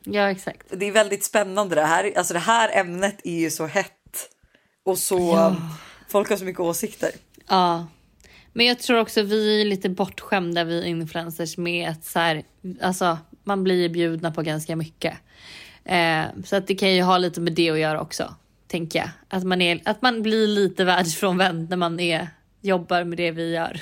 Ja, 0.04 0.30
exakt. 0.30 0.66
Det 0.70 0.88
är 0.88 0.92
väldigt 0.92 1.24
spännande 1.24 1.74
det 1.74 1.84
här. 1.84 2.12
Alltså 2.16 2.34
det 2.34 2.40
här 2.40 2.78
ämnet 2.78 3.20
är 3.24 3.40
ju 3.40 3.50
så 3.50 3.66
hett 3.66 3.90
och 4.84 4.98
så 4.98 5.56
folk 6.08 6.30
har 6.30 6.36
så 6.36 6.44
mycket 6.44 6.60
åsikter. 6.60 7.10
Ja. 7.48 7.86
Men 8.52 8.66
jag 8.66 8.78
tror 8.78 9.00
också 9.00 9.22
vi 9.22 9.60
är 9.60 9.64
lite 9.64 9.88
bortskämda 9.88 10.64
vi 10.64 10.86
influencers 10.86 11.56
med 11.56 11.88
att 11.88 12.04
så 12.04 12.18
här, 12.18 12.42
alltså 12.80 13.18
man 13.44 13.64
blir 13.64 13.88
bjudna 13.88 14.32
på 14.32 14.42
ganska 14.42 14.76
mycket. 14.76 15.14
Eh, 15.84 16.24
så 16.44 16.56
att 16.56 16.66
det 16.66 16.74
kan 16.74 16.94
ju 16.94 17.02
ha 17.02 17.18
lite 17.18 17.40
med 17.40 17.52
det 17.52 17.70
att 17.70 17.78
göra 17.78 18.00
också, 18.00 18.34
tänker 18.66 18.98
jag. 18.98 19.08
Att 19.28 19.44
man, 19.44 19.62
är, 19.62 19.80
att 19.84 20.02
man 20.02 20.22
blir 20.22 20.46
lite 20.46 20.84
världsfrånvänd 20.84 21.70
när 21.70 21.76
man 21.76 22.00
är, 22.00 22.28
jobbar 22.60 23.04
med 23.04 23.18
det 23.18 23.30
vi 23.30 23.54
gör. 23.54 23.80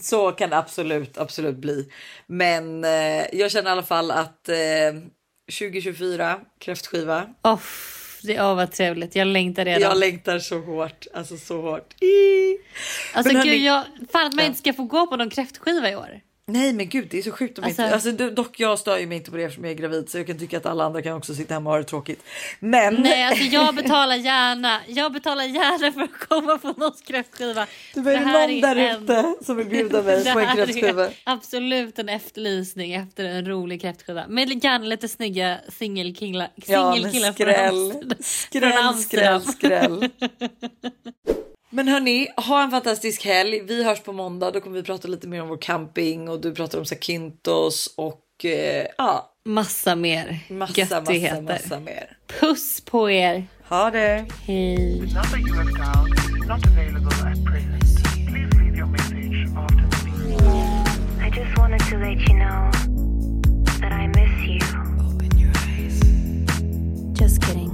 Så 0.00 0.32
kan 0.32 0.50
det 0.50 0.56
absolut, 0.56 1.18
absolut 1.18 1.56
bli. 1.56 1.88
Men 2.26 2.84
eh, 2.84 3.24
jag 3.32 3.50
känner 3.50 3.70
i 3.70 3.72
alla 3.72 3.82
fall 3.82 4.10
att 4.10 4.48
eh, 4.48 4.56
2024 5.58 6.40
kräftskiva. 6.60 7.26
Oh, 7.42 7.60
det 8.22 8.40
oh, 8.40 8.54
vad 8.54 8.72
trevligt, 8.72 9.16
jag 9.16 9.26
längtar 9.26 9.64
redan. 9.64 9.82
Jag 9.82 9.98
längtar 9.98 10.38
så 10.38 10.58
hårt, 10.58 11.06
alltså 11.14 11.36
så 11.36 11.62
hårt. 11.62 12.02
I. 12.02 12.56
alltså 13.14 13.32
Men 13.32 13.42
gud, 13.42 13.52
hörni- 13.52 13.66
jag, 13.66 13.84
fan 14.12 14.26
att 14.26 14.34
man 14.34 14.44
inte 14.44 14.58
ska 14.58 14.72
få 14.72 14.84
gå 14.84 15.06
på 15.06 15.16
någon 15.16 15.30
kräftskiva 15.30 15.90
i 15.90 15.96
år. 15.96 16.20
Nej 16.46 16.72
men 16.72 16.88
gud 16.88 17.08
det 17.10 17.18
är 17.18 17.22
så 17.22 17.30
sjukt 17.30 17.58
om 17.58 17.64
Alltså- 17.64 17.82
inte. 17.82 17.94
Alltså, 17.94 18.10
do- 18.10 18.30
dock 18.34 18.60
jag 18.60 18.78
stör 18.78 18.98
ju 18.98 19.06
mig 19.06 19.16
inte 19.18 19.30
på 19.30 19.36
det 19.36 19.42
eftersom 19.42 19.64
jag 19.64 19.70
är 19.70 19.76
gravid 19.76 20.08
så 20.08 20.18
jag 20.18 20.26
kan 20.26 20.38
tycka 20.38 20.56
att 20.56 20.66
alla 20.66 20.84
andra 20.84 21.02
kan 21.02 21.12
också 21.16 21.34
sitta 21.34 21.54
hemma 21.54 21.70
och 21.70 21.74
ha 21.74 21.78
det 21.82 21.88
tråkigt. 21.88 22.22
Men 22.60 22.94
Nej, 22.94 23.24
alltså 23.24 23.44
jag 23.44 23.74
betalar 23.74 24.16
gärna. 24.16 24.80
Jag 24.86 25.12
betalar 25.12 25.44
gärna 25.44 25.92
för 25.92 26.00
att 26.02 26.28
komma 26.28 26.58
på 26.58 26.68
någons 26.68 27.00
kräftskiva. 27.00 27.66
det 27.94 28.00
var 28.00 28.12
ju 28.12 28.18
Det 28.18 28.24
någon 28.24 28.34
är 28.50 28.60
där 28.62 28.76
en- 28.76 29.02
ute 29.04 29.34
som 29.44 29.56
vill 29.56 29.66
bjuda 29.66 30.02
mig 30.02 30.24
på 30.32 30.38
en 30.40 30.56
kräftskiva. 30.56 31.04
är 31.04 31.12
absolut 31.24 31.98
en 31.98 32.08
efterlysning 32.08 32.94
efter 32.94 33.24
en 33.24 33.46
rolig 33.48 33.80
kräftskiva. 33.80 34.24
Med 34.28 34.64
gärna 34.64 34.84
lite 34.84 35.08
snygga 35.08 35.58
singelkillar 35.68 36.48
Ja, 36.66 36.96
skräll, 37.34 37.92
från, 38.52 38.72
Amsterdam- 38.72 38.94
skräll, 38.94 39.40
skräll, 39.40 40.10
skräll. 40.10 40.10
Men 41.74 41.88
hörni, 41.88 42.28
ha 42.36 42.62
en 42.62 42.70
fantastisk 42.70 43.24
helg. 43.24 43.60
Vi 43.60 43.84
hörs 43.84 44.00
på 44.00 44.12
måndag. 44.12 44.50
Då 44.50 44.60
kommer 44.60 44.76
vi 44.76 44.82
prata 44.82 45.08
lite 45.08 45.28
mer 45.28 45.42
om 45.42 45.48
vår 45.48 45.58
camping 45.60 46.28
och 46.28 46.40
du 46.40 46.54
pratar 46.54 46.78
om 46.78 46.84
Zakynthos 46.84 47.94
och 47.96 48.44
eh, 48.44 48.86
ja, 48.98 49.30
Massa 49.44 49.96
mer 49.96 50.38
massa, 50.48 50.80
massa, 50.80 50.96
göttigheter. 50.96 51.42
massa 51.42 51.80
mer. 51.80 52.16
Puss 52.40 52.80
på 52.80 53.10
er. 53.10 53.46
Ha 53.68 53.90
det! 53.90 54.26
Hej. 54.46 55.02
number 67.44 67.58
you 67.58 67.73